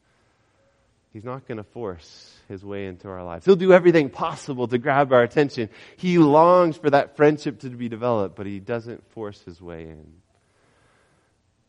he's 1.13 1.23
not 1.23 1.47
going 1.47 1.57
to 1.57 1.63
force 1.63 2.35
his 2.49 2.65
way 2.65 2.87
into 2.87 3.07
our 3.07 3.23
lives. 3.23 3.45
He'll 3.45 3.55
do 3.55 3.71
everything 3.71 4.09
possible 4.09 4.67
to 4.67 4.77
grab 4.77 5.13
our 5.13 5.23
attention. 5.23 5.69
He 5.95 6.17
longs 6.17 6.75
for 6.75 6.89
that 6.89 7.15
friendship 7.15 7.59
to 7.59 7.69
be 7.69 7.87
developed, 7.87 8.35
but 8.35 8.45
he 8.45 8.59
doesn't 8.59 9.09
force 9.11 9.39
his 9.43 9.61
way 9.61 9.83
in. 9.83 10.13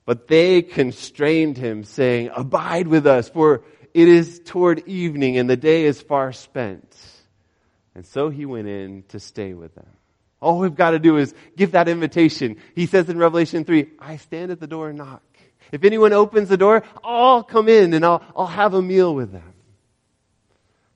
But 0.07 0.27
they 0.27 0.63
constrained 0.63 1.57
him, 1.57 1.85
saying, 1.85 2.31
Abide 2.35 2.89
with 2.89 3.07
us, 3.07 3.29
for 3.29 3.63
it 3.95 4.09
is 4.09 4.41
toward 4.45 4.87
evening 4.89 5.39
and 5.39 5.49
the 5.49 5.57
day 5.57 5.85
is 5.85 6.03
far 6.03 6.33
spent. 6.33 6.97
And 7.95 8.05
so 8.05 8.29
he 8.29 8.45
went 8.45 8.67
in 8.67 9.05
to 9.09 9.21
stay 9.21 9.55
with 9.55 9.75
them. 9.75 9.87
All 10.41 10.59
we've 10.59 10.75
got 10.75 10.91
to 10.91 10.99
do 10.99 11.17
is 11.17 11.33
give 11.57 11.73
that 11.73 11.89
invitation. 11.89 12.57
He 12.75 12.87
says 12.87 13.09
in 13.09 13.17
Revelation 13.17 13.65
3, 13.65 13.93
I 13.99 14.17
stand 14.17 14.51
at 14.51 14.61
the 14.61 14.67
door 14.67 14.89
and 14.89 14.99
knock. 14.99 15.23
If 15.73 15.85
anyone 15.85 16.13
opens 16.13 16.49
the 16.49 16.57
door, 16.57 16.83
I'll 17.03 17.43
come 17.43 17.69
in 17.69 17.95
and 17.95 18.05
I'll, 18.05 18.23
I'll 18.37 18.47
have 18.47 18.75
a 18.75 18.83
meal 18.83 19.15
with 19.15 19.33
them. 19.33 19.55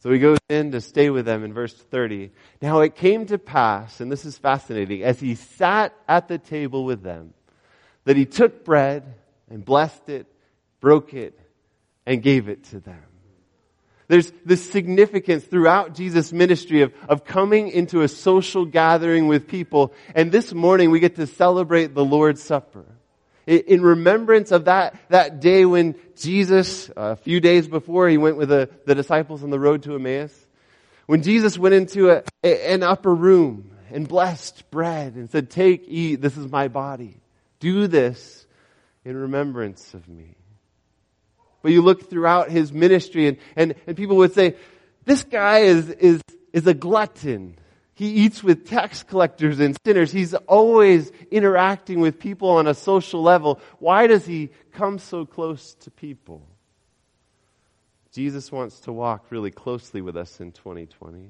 So 0.01 0.13
he 0.13 0.21
goes 0.21 0.39
in 0.49 0.73
to 0.73 0.81
stay 0.81 1.11
with 1.11 1.25
them 1.25 1.45
in 1.45 1.53
verse 1.53 1.75
30. 1.75 2.31
Now 2.63 2.81
it 2.81 2.95
came 2.95 3.27
to 3.27 3.39
pass, 3.39 4.01
and 4.01 4.13
this 4.13 4.25
is 4.25 4.39
fascinating, 4.39 5.03
as 5.03 5.19
he 5.19 5.35
sat 5.35 5.93
at 6.07 6.29
the 6.29 6.39
table 6.39 6.85
with 6.85 7.03
them, 7.03 7.35
that 8.05 8.17
he 8.17 8.25
took 8.25 8.65
bread 8.65 9.15
and 9.51 9.65
blessed 9.65 10.09
it, 10.09 10.27
broke 10.81 11.15
it, 11.15 11.39
and 12.07 12.23
gave 12.23 12.49
it 12.49 12.65
to 12.65 12.81
them. 12.81 13.03
There's 14.07 14.33
this 14.45 14.71
significance 14.71 15.45
throughout 15.45 15.95
Jesus' 15.95 16.33
ministry 16.33 16.81
of, 16.83 16.95
of 17.09 17.25
coming 17.25 17.69
into 17.69 18.01
a 18.01 18.09
social 18.09 18.65
gathering 18.65 19.27
with 19.27 19.47
people. 19.47 19.93
And 20.15 20.33
this 20.33 20.55
morning 20.55 20.91
we 20.91 21.01
get 21.01 21.17
to 21.17 21.27
celebrate 21.27 21.95
the 21.95 22.05
Lord's 22.05 22.43
Supper 22.43 22.87
in 23.49 23.81
remembrance 23.81 24.53
of 24.53 24.67
that, 24.67 24.95
that 25.09 25.41
day 25.41 25.65
when 25.65 25.95
Jesus, 26.17 26.91
a 26.97 27.17
few 27.17 27.41
days 27.41 27.67
before, 27.67 28.09
he 28.09 28.19
went 28.19 28.37
with 28.37 28.51
the, 28.51 28.69
the 28.85 28.95
disciples 28.95 29.43
on 29.43 29.51
the 29.51 29.59
road 29.59 29.85
to 29.85 29.95
Emmaus. 29.95 30.47
When 31.07 31.23
Jesus 31.23 31.59
went 31.59 31.75
into 31.75 32.11
a, 32.11 32.23
an 32.45 32.83
upper 32.83 33.15
room 33.15 33.71
and 33.91 34.07
blessed 34.07 34.71
bread 34.71 35.15
and 35.15 35.31
said, 35.31 35.49
take, 35.51 35.85
eat, 35.89 36.17
this 36.17 36.37
is 36.37 36.47
my 36.47 36.69
body. 36.69 37.23
Do 37.61 37.87
this 37.87 38.47
in 39.05 39.17
remembrance 39.17 39.95
of 39.95 40.07
me. 40.07 40.35
But 41.63 41.73
you 41.73 41.81
look 41.81 42.11
throughout 42.11 42.51
his 42.51 42.71
ministry 42.71 43.29
and, 43.29 43.39
and, 43.57 43.75
and 43.87 43.97
people 43.97 44.17
would 44.19 44.35
say, 44.35 44.57
this 45.07 45.25
guy 45.25 45.61
is, 45.61 45.89
is, 45.89 46.21
is 46.53 46.67
a 46.67 46.75
glutton. 46.75 47.57
He 47.99 48.11
eats 48.11 48.45
with 48.45 48.69
tax 48.69 49.03
collectors 49.03 49.59
and 49.59 49.77
sinners. 49.85 50.13
He's 50.13 50.33
always 50.33 51.11
interacting 51.33 51.99
with 51.99 52.21
people 52.21 52.51
on 52.51 52.69
a 52.69 52.75
social 52.75 53.25
level. 53.25 53.59
Why 53.81 54.07
does 54.07 54.25
he 54.25 54.51
come 54.71 55.01
so 55.01 55.27
close 55.27 55.75
to 55.81 55.91
people? 55.91 56.47
Jesus 58.13 58.53
wants 58.53 58.79
to 58.83 58.93
walk 58.93 59.27
really 59.31 59.51
closely 59.51 60.01
with 60.01 60.17
us 60.17 60.39
in 60.39 60.53
2020. 60.53 61.29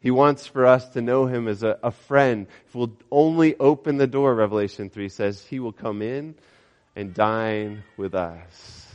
He 0.00 0.10
wants 0.10 0.46
for 0.46 0.66
us 0.66 0.86
to 0.90 1.00
know 1.00 1.24
him 1.24 1.48
as 1.48 1.62
a, 1.62 1.78
a 1.82 1.90
friend. 1.90 2.48
If 2.66 2.74
we'll 2.74 2.92
only 3.10 3.56
open 3.58 3.96
the 3.96 4.06
door, 4.06 4.34
Revelation 4.34 4.90
3 4.90 5.08
says, 5.08 5.42
he 5.42 5.58
will 5.58 5.72
come 5.72 6.02
in 6.02 6.34
and 6.96 7.14
dine 7.14 7.82
with 7.96 8.14
us. 8.14 8.87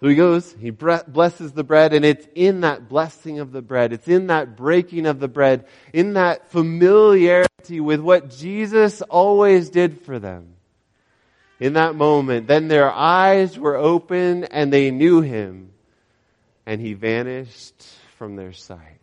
So 0.00 0.06
he 0.06 0.14
goes, 0.14 0.54
he 0.60 0.70
blesses 0.70 1.52
the 1.52 1.64
bread, 1.64 1.92
and 1.92 2.04
it's 2.04 2.26
in 2.36 2.60
that 2.60 2.88
blessing 2.88 3.40
of 3.40 3.50
the 3.50 3.62
bread, 3.62 3.92
it's 3.92 4.06
in 4.06 4.28
that 4.28 4.56
breaking 4.56 5.06
of 5.06 5.18
the 5.18 5.26
bread, 5.26 5.66
in 5.92 6.12
that 6.12 6.50
familiarity 6.50 7.80
with 7.80 7.98
what 8.00 8.30
Jesus 8.30 9.02
always 9.02 9.70
did 9.70 10.02
for 10.02 10.20
them. 10.20 10.54
In 11.58 11.72
that 11.72 11.96
moment, 11.96 12.46
then 12.46 12.68
their 12.68 12.88
eyes 12.88 13.58
were 13.58 13.74
open 13.74 14.44
and 14.44 14.72
they 14.72 14.92
knew 14.92 15.20
him, 15.20 15.72
and 16.64 16.80
he 16.80 16.94
vanished 16.94 17.82
from 18.18 18.36
their 18.36 18.52
sight. 18.52 19.00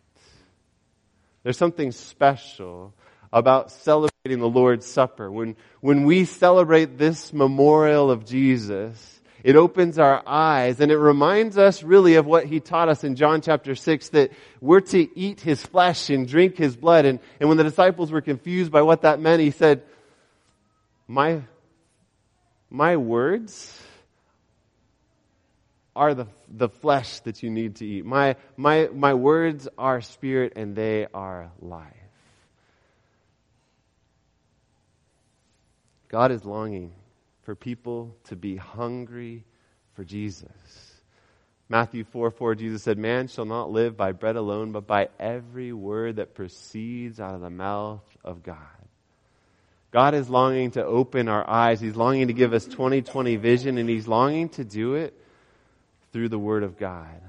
There's 1.42 1.58
something 1.58 1.92
special 1.92 2.94
about 3.30 3.70
celebrating 3.70 4.38
the 4.38 4.48
Lord's 4.48 4.86
Supper. 4.86 5.30
When, 5.30 5.56
when 5.80 6.04
we 6.04 6.24
celebrate 6.24 6.96
this 6.96 7.34
memorial 7.34 8.10
of 8.10 8.24
Jesus, 8.24 9.15
it 9.46 9.54
opens 9.54 9.96
our 9.96 10.24
eyes 10.26 10.80
and 10.80 10.90
it 10.90 10.98
reminds 10.98 11.56
us 11.56 11.84
really 11.84 12.16
of 12.16 12.26
what 12.26 12.46
he 12.46 12.58
taught 12.58 12.88
us 12.88 13.04
in 13.04 13.14
John 13.14 13.42
chapter 13.42 13.76
6 13.76 14.08
that 14.08 14.32
we're 14.60 14.80
to 14.80 15.16
eat 15.16 15.40
his 15.40 15.64
flesh 15.64 16.10
and 16.10 16.26
drink 16.26 16.56
his 16.56 16.74
blood. 16.74 17.04
And, 17.04 17.20
and 17.38 17.48
when 17.48 17.56
the 17.56 17.62
disciples 17.62 18.10
were 18.10 18.20
confused 18.20 18.72
by 18.72 18.82
what 18.82 19.02
that 19.02 19.20
meant, 19.20 19.40
he 19.40 19.52
said, 19.52 19.84
my, 21.06 21.42
my 22.70 22.96
words 22.96 23.80
are 25.94 26.12
the, 26.14 26.26
the 26.48 26.68
flesh 26.68 27.20
that 27.20 27.44
you 27.44 27.48
need 27.48 27.76
to 27.76 27.86
eat. 27.86 28.04
My, 28.04 28.34
my, 28.56 28.88
my 28.92 29.14
words 29.14 29.68
are 29.78 30.00
spirit 30.00 30.54
and 30.56 30.74
they 30.74 31.06
are 31.14 31.52
life. 31.60 31.94
God 36.08 36.32
is 36.32 36.44
longing 36.44 36.90
for 37.46 37.54
people 37.54 38.16
to 38.24 38.34
be 38.34 38.56
hungry 38.56 39.44
for 39.94 40.02
Jesus. 40.02 40.50
Matthew 41.68 42.02
4 42.02 42.32
4, 42.32 42.56
Jesus 42.56 42.82
said, 42.82 42.98
Man 42.98 43.28
shall 43.28 43.44
not 43.44 43.70
live 43.70 43.96
by 43.96 44.10
bread 44.10 44.34
alone, 44.34 44.72
but 44.72 44.88
by 44.88 45.08
every 45.20 45.72
word 45.72 46.16
that 46.16 46.34
proceeds 46.34 47.20
out 47.20 47.36
of 47.36 47.40
the 47.40 47.50
mouth 47.50 48.02
of 48.24 48.42
God. 48.42 48.58
God 49.92 50.14
is 50.14 50.28
longing 50.28 50.72
to 50.72 50.84
open 50.84 51.28
our 51.28 51.48
eyes. 51.48 51.80
He's 51.80 51.94
longing 51.94 52.26
to 52.26 52.32
give 52.32 52.52
us 52.52 52.64
2020 52.64 53.36
vision, 53.36 53.78
and 53.78 53.88
He's 53.88 54.08
longing 54.08 54.48
to 54.50 54.64
do 54.64 54.94
it 54.94 55.14
through 56.12 56.30
the 56.30 56.38
Word 56.38 56.64
of 56.64 56.76
God. 56.76 57.22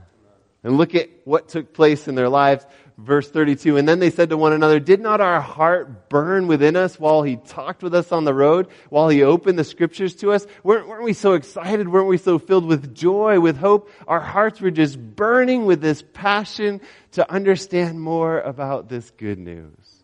And 0.64 0.78
look 0.78 0.96
at 0.96 1.10
what 1.24 1.50
took 1.50 1.74
place 1.74 2.08
in 2.08 2.16
their 2.16 2.30
lives. 2.30 2.66
Verse 2.98 3.30
32. 3.30 3.78
And 3.78 3.88
then 3.88 4.00
they 4.00 4.10
said 4.10 4.30
to 4.30 4.38
one 4.38 4.54
another, 4.54 4.80
Did 4.80 5.00
not 5.02 5.22
our 5.22 5.40
heart 5.40 6.10
burn 6.10 6.48
within 6.48 6.76
us 6.76 7.00
while 7.00 7.22
he 7.22 7.36
talked 7.36 7.84
with 7.84 7.94
us 7.94 8.12
on 8.12 8.26
the 8.26 8.34
road, 8.34 8.68
while 8.90 9.08
he 9.08 9.22
opened 9.22 9.60
the 9.60 9.64
scriptures 9.64 10.16
to 10.16 10.32
us? 10.32 10.48
Weren't, 10.64 10.88
weren't 10.88 11.04
we 11.04 11.14
so 11.14 11.34
excited? 11.34 11.88
Weren't 11.88 12.08
we 12.08 12.18
so 12.18 12.40
filled 12.40 12.66
with 12.66 12.96
joy, 12.96 13.40
with 13.40 13.58
hope? 13.58 13.92
Our 14.08 14.20
hearts 14.20 14.60
were 14.60 14.72
just 14.72 15.00
burning 15.00 15.66
with 15.68 15.80
this 15.80 16.04
passion 16.14 16.82
to 17.12 17.32
understand 17.32 18.02
more 18.02 18.40
about 18.40 18.90
this 18.90 19.12
good 19.12 19.38
news. 19.38 19.98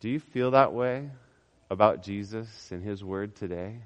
Do 0.00 0.08
you 0.08 0.18
feel 0.18 0.52
that 0.52 0.72
way 0.72 1.10
about 1.70 2.02
Jesus 2.02 2.48
and 2.72 2.82
his 2.82 3.04
word 3.04 3.36
today? 3.36 3.76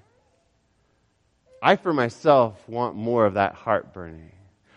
I, 1.64 1.76
for 1.76 1.94
myself, 1.94 2.68
want 2.68 2.94
more 2.94 3.24
of 3.24 3.34
that 3.34 3.54
heart 3.54 3.94
burning. 3.94 4.32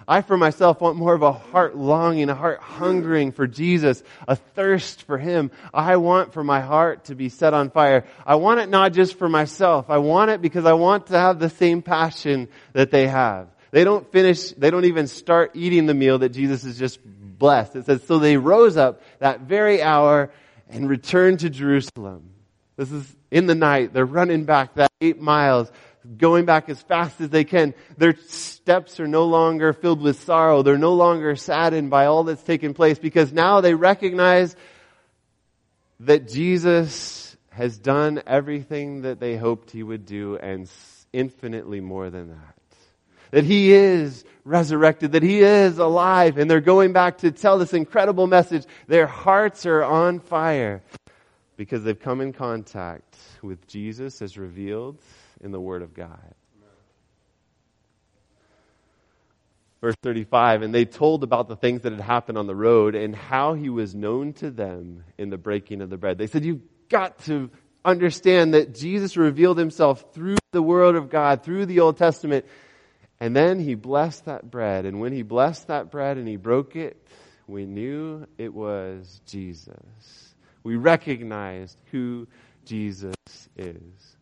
I, 0.08 0.22
for 0.22 0.38
myself, 0.38 0.80
want 0.80 0.96
more 0.96 1.14
of 1.14 1.22
a 1.22 1.34
heart 1.34 1.76
longing, 1.76 2.30
a 2.30 2.34
heart 2.34 2.62
hungering 2.62 3.34
for 3.34 3.46
Jesus, 3.46 4.02
a 4.26 4.38
thirst 4.38 5.04
for 5.04 5.18
Him. 5.18 5.52
I 5.74 5.98
want 5.98 6.32
for 6.32 6.46
my 6.46 6.62
heart 6.62 7.06
to 7.06 7.16
be 7.16 7.28
set 7.28 7.54
on 7.54 7.72
fire. 7.72 8.06
I 8.26 8.36
want 8.36 8.62
it 8.62 8.70
not 8.70 8.94
just 8.94 9.20
for 9.20 9.28
myself. 9.28 9.90
I 9.90 9.98
want 9.98 10.32
it 10.32 10.42
because 10.42 10.66
I 10.66 10.74
want 10.74 11.08
to 11.08 11.20
have 11.20 11.40
the 11.40 11.50
same 11.50 11.82
passion 11.82 12.48
that 12.72 12.90
they 12.90 13.10
have. 13.10 13.50
They 13.72 13.84
don't 13.84 14.10
finish, 14.10 14.52
they 14.52 14.72
don't 14.72 14.86
even 14.86 15.08
start 15.08 15.52
eating 15.56 15.88
the 15.88 15.94
meal 15.94 16.20
that 16.20 16.30
Jesus 16.30 16.64
has 16.64 16.80
just 16.80 17.02
blessed. 17.04 17.76
It 17.76 17.86
says, 17.86 18.02
so 18.04 18.18
they 18.18 18.38
rose 18.38 18.78
up 18.78 19.02
that 19.20 19.42
very 19.42 19.82
hour 19.82 20.32
and 20.70 20.88
returned 20.88 21.42
to 21.42 21.50
Jerusalem. 21.50 22.30
This 22.78 22.94
is 22.94 23.14
in 23.30 23.46
the 23.46 23.56
night. 23.56 23.92
They're 23.92 24.06
running 24.06 24.46
back 24.46 24.76
that 24.76 24.90
eight 25.02 25.20
miles 25.20 25.70
going 26.18 26.46
back 26.46 26.70
as 26.70 26.82
fast 26.82 27.20
as 27.20 27.30
they 27.30 27.44
can. 27.44 27.74
Their 27.98 28.16
steps 28.28 29.00
are 29.00 29.08
no 29.08 29.26
longer 29.26 29.74
filled 29.74 30.02
with 30.02 30.22
sorrow. 30.24 30.62
They're 30.62 30.78
no 30.78 30.94
longer 30.94 31.36
saddened 31.36 31.90
by 31.90 32.06
all 32.06 32.24
that's 32.24 32.44
taken 32.44 32.74
place 32.74 33.00
because 33.00 33.34
now 33.34 33.62
they 33.62 33.74
recognize 33.74 34.56
that 36.02 36.28
Jesus 36.28 37.36
has 37.50 37.78
done 37.78 38.22
everything 38.28 39.02
that 39.02 39.20
they 39.20 39.36
hoped 39.36 39.72
he 39.72 39.82
would 39.84 40.06
do 40.06 40.38
and 40.38 40.70
infinitely 41.12 41.82
more 41.82 42.10
than 42.10 42.30
that. 42.30 42.56
That 43.32 43.44
he 43.44 43.74
is 43.74 44.24
resurrected, 44.46 45.14
that 45.14 45.24
he 45.24 45.42
is 45.42 45.80
alive, 45.80 46.38
and 46.38 46.50
they're 46.50 46.62
going 46.62 46.94
back 46.94 47.20
to 47.20 47.32
tell 47.32 47.58
this 47.58 47.74
incredible 47.74 48.28
message. 48.28 48.66
Their 48.88 49.08
hearts 49.08 49.66
are 49.66 49.84
on 49.84 50.20
fire 50.20 50.82
because 51.58 51.84
they've 51.84 52.00
come 52.00 52.22
in 52.22 52.32
contact 52.32 53.18
with 53.42 53.68
Jesus 53.68 54.22
as 54.22 54.38
revealed 54.38 55.00
in 55.42 55.52
the 55.52 55.60
Word 55.60 55.82
of 55.82 55.94
God. 55.94 56.34
Verse 59.80 59.96
35, 60.02 60.64
and 60.64 60.74
they 60.74 60.86
told 60.86 61.24
about 61.24 61.48
the 61.48 61.56
things 61.56 61.84
that 61.84 61.92
had 61.92 62.02
happened 62.02 62.38
on 62.38 62.48
the 62.48 62.56
road 62.56 62.96
and 62.96 63.16
how 63.16 63.54
he 63.54 63.70
was 63.70 63.94
known 63.94 64.34
to 64.34 64.50
them 64.50 65.04
in 65.20 65.30
the 65.30 65.38
breaking 65.38 65.82
of 65.82 65.92
the 65.92 65.98
bread. 65.98 66.18
They 66.18 66.26
said, 66.26 66.44
You've 66.44 66.64
got 66.90 67.20
to 67.26 67.52
understand 67.86 68.56
that 68.56 68.74
Jesus 68.74 69.18
revealed 69.18 69.60
himself 69.60 70.14
through 70.14 70.38
the 70.52 70.64
Word 70.64 70.96
of 70.96 71.12
God, 71.12 71.44
through 71.44 71.68
the 71.68 71.80
Old 71.82 71.98
Testament. 71.98 72.46
And 73.20 73.36
then 73.36 73.60
he 73.60 73.76
blessed 73.76 74.26
that 74.26 74.50
bread. 74.50 74.86
And 74.86 75.00
when 75.00 75.14
he 75.14 75.22
blessed 75.22 75.68
that 75.68 75.92
bread 75.92 76.18
and 76.18 76.28
he 76.28 76.38
broke 76.38 76.76
it, 76.76 77.02
we 77.48 77.66
knew 77.66 78.28
it 78.38 78.54
was 78.54 79.22
Jesus. 79.26 80.36
We 80.64 80.76
recognized 80.76 81.78
who 81.92 82.28
Jesus 82.66 83.16
is. 83.56 84.17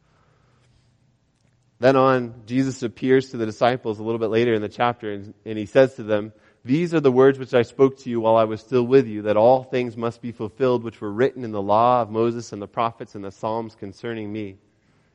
Then 1.79 1.95
on, 1.95 2.43
Jesus 2.45 2.83
appears 2.83 3.31
to 3.31 3.38
the 3.38 3.45
disciples 3.45 3.99
a 3.99 4.03
little 4.03 4.19
bit 4.19 4.29
later 4.29 4.53
in 4.53 4.61
the 4.61 4.69
chapter 4.69 5.11
and, 5.11 5.33
and, 5.45 5.57
he 5.57 5.65
says 5.65 5.95
to 5.95 6.03
them, 6.03 6.31
These 6.63 6.93
are 6.93 7.01
the 7.01 7.11
words 7.11 7.38
which 7.38 7.53
I 7.53 7.63
spoke 7.63 7.97
to 7.99 8.09
you 8.09 8.21
while 8.21 8.38
I 8.38 8.45
was 8.45 8.61
still 8.61 8.83
with 8.83 9.07
you, 9.07 9.23
that 9.23 9.35
all 9.35 9.63
things 9.63 9.97
must 9.97 10.21
be 10.21 10.31
fulfilled 10.31 10.83
which 10.83 11.01
were 11.01 11.11
written 11.11 11.43
in 11.43 11.51
the 11.51 11.61
law 11.61 12.01
of 12.01 12.09
Moses 12.09 12.53
and 12.53 12.61
the 12.61 12.67
prophets 12.67 13.15
and 13.15 13.23
the 13.23 13.31
Psalms 13.31 13.75
concerning 13.75 14.31
me. 14.31 14.57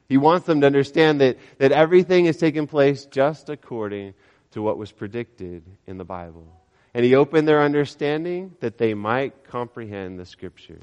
He 0.08 0.18
wants 0.18 0.46
them 0.46 0.60
to 0.60 0.66
understand 0.66 1.20
that, 1.20 1.38
that 1.58 1.72
everything 1.72 2.26
is 2.26 2.36
taking 2.36 2.66
place 2.66 3.06
just 3.06 3.48
according 3.48 4.14
to 4.50 4.60
what 4.60 4.76
was 4.76 4.92
predicted 4.92 5.62
in 5.86 5.98
the 5.98 6.04
Bible. 6.04 6.46
And 6.92 7.04
he 7.04 7.14
opened 7.14 7.46
their 7.46 7.62
understanding 7.62 8.56
that 8.60 8.76
they 8.76 8.94
might 8.94 9.44
comprehend 9.44 10.18
the 10.18 10.26
scriptures. 10.26 10.82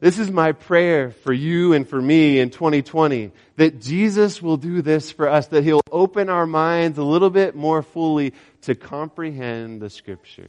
This 0.00 0.18
is 0.18 0.30
my 0.30 0.52
prayer 0.52 1.10
for 1.10 1.32
you 1.32 1.74
and 1.74 1.86
for 1.86 2.00
me 2.00 2.40
in 2.40 2.48
2020 2.48 3.32
that 3.56 3.82
Jesus 3.82 4.40
will 4.40 4.56
do 4.56 4.80
this 4.80 5.12
for 5.12 5.28
us, 5.28 5.48
that 5.48 5.62
He'll 5.62 5.82
open 5.92 6.30
our 6.30 6.46
minds 6.46 6.96
a 6.96 7.02
little 7.02 7.28
bit 7.28 7.54
more 7.54 7.82
fully 7.82 8.32
to 8.62 8.74
comprehend 8.74 9.82
the 9.82 9.90
Scriptures. 9.90 10.48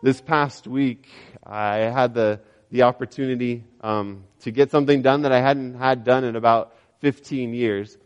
This 0.00 0.20
past 0.20 0.68
week, 0.68 1.08
I 1.44 1.78
had 1.78 2.14
the, 2.14 2.38
the 2.70 2.82
opportunity 2.82 3.64
um, 3.80 4.22
to 4.42 4.52
get 4.52 4.70
something 4.70 5.02
done 5.02 5.22
that 5.22 5.32
I 5.32 5.40
hadn't 5.40 5.74
had 5.74 6.04
done 6.04 6.22
in 6.22 6.36
about 6.36 6.72
15 7.00 7.52
years. 7.52 7.98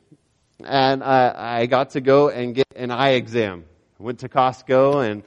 And 0.64 1.05
I, 1.05 1.61
I 1.61 1.66
got 1.66 1.90
to 1.90 2.01
go 2.01 2.31
and 2.31 2.55
get 2.55 2.66
an 2.77 2.90
eye 2.90 3.11
exam. 3.11 3.66
I 3.99 4.03
went 4.03 4.20
to 4.20 4.31
Costco 4.31 5.07
and 5.07 5.23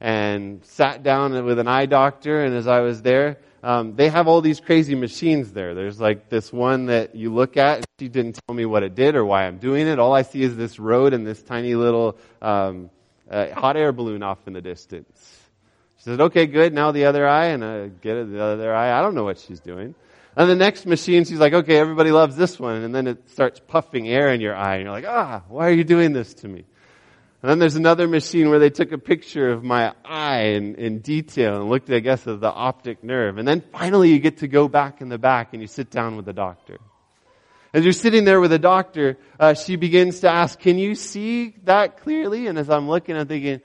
and 0.00 0.64
sat 0.64 1.02
down 1.02 1.44
with 1.44 1.58
an 1.58 1.68
eye 1.68 1.86
doctor. 1.86 2.44
And 2.44 2.54
as 2.54 2.66
I 2.66 2.80
was 2.80 3.02
there, 3.02 3.38
um, 3.66 3.96
they 3.96 4.08
have 4.08 4.28
all 4.28 4.40
these 4.42 4.60
crazy 4.60 4.94
machines 4.94 5.50
there. 5.50 5.74
There's 5.74 5.98
like 5.98 6.28
this 6.28 6.52
one 6.52 6.86
that 6.86 7.16
you 7.16 7.34
look 7.34 7.56
at. 7.56 7.78
And 7.78 7.86
she 7.98 8.08
didn't 8.08 8.38
tell 8.46 8.54
me 8.54 8.64
what 8.64 8.84
it 8.84 8.94
did 8.94 9.16
or 9.16 9.24
why 9.24 9.44
I'm 9.44 9.58
doing 9.58 9.88
it. 9.88 9.98
All 9.98 10.12
I 10.12 10.22
see 10.22 10.40
is 10.42 10.56
this 10.56 10.78
road 10.78 11.12
and 11.12 11.26
this 11.26 11.42
tiny 11.42 11.74
little 11.74 12.16
um, 12.40 12.90
uh, 13.28 13.52
hot 13.52 13.76
air 13.76 13.90
balloon 13.90 14.22
off 14.22 14.38
in 14.46 14.52
the 14.52 14.60
distance. 14.60 15.40
She 15.96 16.04
said, 16.04 16.20
"Okay, 16.20 16.46
good. 16.46 16.74
Now 16.74 16.92
the 16.92 17.06
other 17.06 17.26
eye," 17.26 17.46
and 17.46 17.64
I 17.64 17.88
get 17.88 18.16
it. 18.16 18.30
The 18.30 18.40
other 18.40 18.72
eye. 18.72 18.96
I 18.96 19.02
don't 19.02 19.16
know 19.16 19.24
what 19.24 19.40
she's 19.40 19.58
doing. 19.58 19.96
And 20.36 20.48
the 20.48 20.54
next 20.54 20.86
machine, 20.86 21.24
she's 21.24 21.40
like, 21.40 21.52
"Okay, 21.52 21.76
everybody 21.76 22.12
loves 22.12 22.36
this 22.36 22.60
one," 22.60 22.82
and 22.82 22.94
then 22.94 23.08
it 23.08 23.28
starts 23.30 23.58
puffing 23.58 24.06
air 24.06 24.28
in 24.28 24.40
your 24.40 24.54
eye, 24.54 24.76
and 24.76 24.84
you're 24.84 24.92
like, 24.92 25.06
"Ah, 25.08 25.42
why 25.48 25.66
are 25.66 25.72
you 25.72 25.82
doing 25.82 26.12
this 26.12 26.34
to 26.34 26.46
me?" 26.46 26.66
And 27.42 27.50
then 27.50 27.58
there's 27.58 27.76
another 27.76 28.08
machine 28.08 28.48
where 28.48 28.58
they 28.58 28.70
took 28.70 28.92
a 28.92 28.98
picture 28.98 29.50
of 29.50 29.62
my 29.62 29.94
eye 30.04 30.54
in, 30.54 30.74
in 30.76 31.00
detail 31.00 31.60
and 31.60 31.68
looked, 31.68 31.90
I 31.90 32.00
guess, 32.00 32.26
at 32.26 32.40
the 32.40 32.50
optic 32.50 33.04
nerve. 33.04 33.36
And 33.38 33.46
then 33.46 33.62
finally 33.72 34.10
you 34.10 34.18
get 34.18 34.38
to 34.38 34.48
go 34.48 34.68
back 34.68 35.00
in 35.02 35.10
the 35.10 35.18
back 35.18 35.52
and 35.52 35.60
you 35.60 35.68
sit 35.68 35.90
down 35.90 36.16
with 36.16 36.24
the 36.24 36.32
doctor. 36.32 36.78
As 37.74 37.84
you're 37.84 37.92
sitting 37.92 38.24
there 38.24 38.40
with 38.40 38.50
the 38.52 38.58
doctor, 38.58 39.18
uh, 39.38 39.52
she 39.52 39.76
begins 39.76 40.20
to 40.20 40.30
ask, 40.30 40.58
can 40.58 40.78
you 40.78 40.94
see 40.94 41.56
that 41.64 41.98
clearly? 41.98 42.46
And 42.46 42.58
as 42.58 42.70
I'm 42.70 42.88
looking, 42.88 43.16
I'm 43.16 43.28
thinking, 43.28 43.60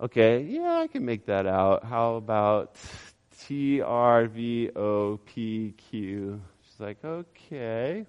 okay, 0.00 0.42
yeah, 0.42 0.78
I 0.78 0.88
can 0.88 1.04
make 1.04 1.26
that 1.26 1.46
out. 1.46 1.84
How 1.84 2.16
about 2.16 2.74
T-R-V-O-P-Q? 3.46 4.00
She's 6.64 6.80
like, 6.80 7.04
okay. 7.04 8.06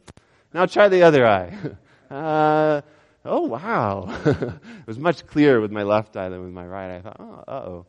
Now 0.51 0.65
try 0.65 0.89
the 0.89 1.03
other 1.03 1.27
eye. 1.27 1.55
Uh, 2.11 2.81
oh 3.25 3.41
wow. 3.41 4.07
it 4.25 4.87
was 4.87 4.99
much 4.99 5.25
clearer 5.27 5.59
with 5.61 5.71
my 5.71 5.83
left 5.83 6.15
eye 6.17 6.29
than 6.29 6.41
with 6.43 6.53
my 6.53 6.65
right. 6.65 6.97
I 6.97 7.01
thought, 7.01 7.17
oh, 7.19 7.43
uh-oh. 7.47 7.85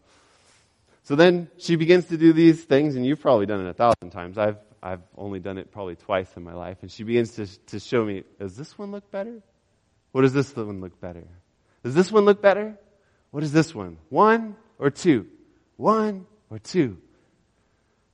So 1.04 1.16
then 1.16 1.48
she 1.58 1.76
begins 1.76 2.06
to 2.06 2.16
do 2.16 2.32
these 2.32 2.64
things, 2.64 2.96
and 2.96 3.04
you've 3.04 3.20
probably 3.20 3.46
done 3.46 3.64
it 3.64 3.68
a 3.68 3.74
thousand 3.74 4.10
times. 4.10 4.38
I've, 4.38 4.56
I've 4.82 5.02
only 5.16 5.38
done 5.38 5.58
it 5.58 5.70
probably 5.70 5.96
twice 5.96 6.28
in 6.36 6.42
my 6.42 6.54
life. 6.54 6.78
And 6.80 6.90
she 6.90 7.02
begins 7.02 7.32
to, 7.32 7.46
to 7.66 7.78
show 7.78 8.04
me, 8.04 8.24
does 8.38 8.56
this 8.56 8.78
one 8.78 8.90
look 8.90 9.10
better? 9.10 9.42
What 10.12 10.22
does 10.22 10.32
this 10.32 10.54
one 10.56 10.80
look 10.80 10.98
better? 11.00 11.24
Does 11.82 11.94
this 11.94 12.10
one 12.10 12.24
look 12.24 12.40
better? 12.40 12.78
What 13.30 13.42
is 13.42 13.52
this 13.52 13.74
one? 13.74 13.98
One 14.08 14.56
or 14.78 14.90
two? 14.90 15.26
One 15.76 16.26
or 16.50 16.58
two? 16.58 16.98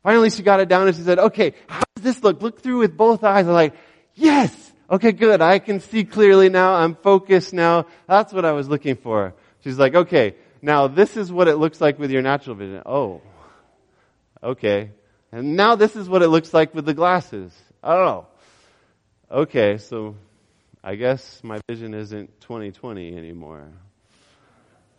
Finally, 0.02 0.30
she 0.30 0.42
got 0.42 0.60
it 0.60 0.68
down 0.68 0.88
and 0.88 0.96
she 0.96 1.02
said, 1.02 1.18
okay, 1.18 1.54
how 1.68 1.82
does 1.94 2.04
this 2.04 2.24
look? 2.24 2.42
Look 2.42 2.62
through 2.62 2.78
with 2.78 2.96
both 2.96 3.22
eyes. 3.22 3.46
I'm 3.46 3.52
like, 3.52 3.74
yes! 4.14 4.69
Okay, 4.90 5.12
good. 5.12 5.40
I 5.40 5.60
can 5.60 5.78
see 5.78 6.02
clearly 6.04 6.48
now. 6.48 6.74
I'm 6.74 6.96
focused 6.96 7.52
now. 7.52 7.86
That's 8.08 8.32
what 8.32 8.44
I 8.44 8.52
was 8.52 8.68
looking 8.68 8.96
for. 8.96 9.34
She's 9.62 9.78
like, 9.78 9.94
okay, 9.94 10.34
now 10.62 10.88
this 10.88 11.16
is 11.16 11.30
what 11.30 11.46
it 11.46 11.56
looks 11.56 11.80
like 11.80 11.98
with 11.98 12.10
your 12.10 12.22
natural 12.22 12.56
vision. 12.56 12.82
Oh, 12.84 13.22
okay. 14.42 14.90
And 15.30 15.54
now 15.54 15.76
this 15.76 15.94
is 15.94 16.08
what 16.08 16.22
it 16.22 16.28
looks 16.28 16.52
like 16.52 16.74
with 16.74 16.86
the 16.86 16.94
glasses. 16.94 17.52
Oh, 17.84 18.26
okay. 19.30 19.78
So 19.78 20.16
I 20.82 20.96
guess 20.96 21.40
my 21.44 21.60
vision 21.68 21.94
isn't 21.94 22.40
2020 22.40 23.16
anymore. 23.16 23.68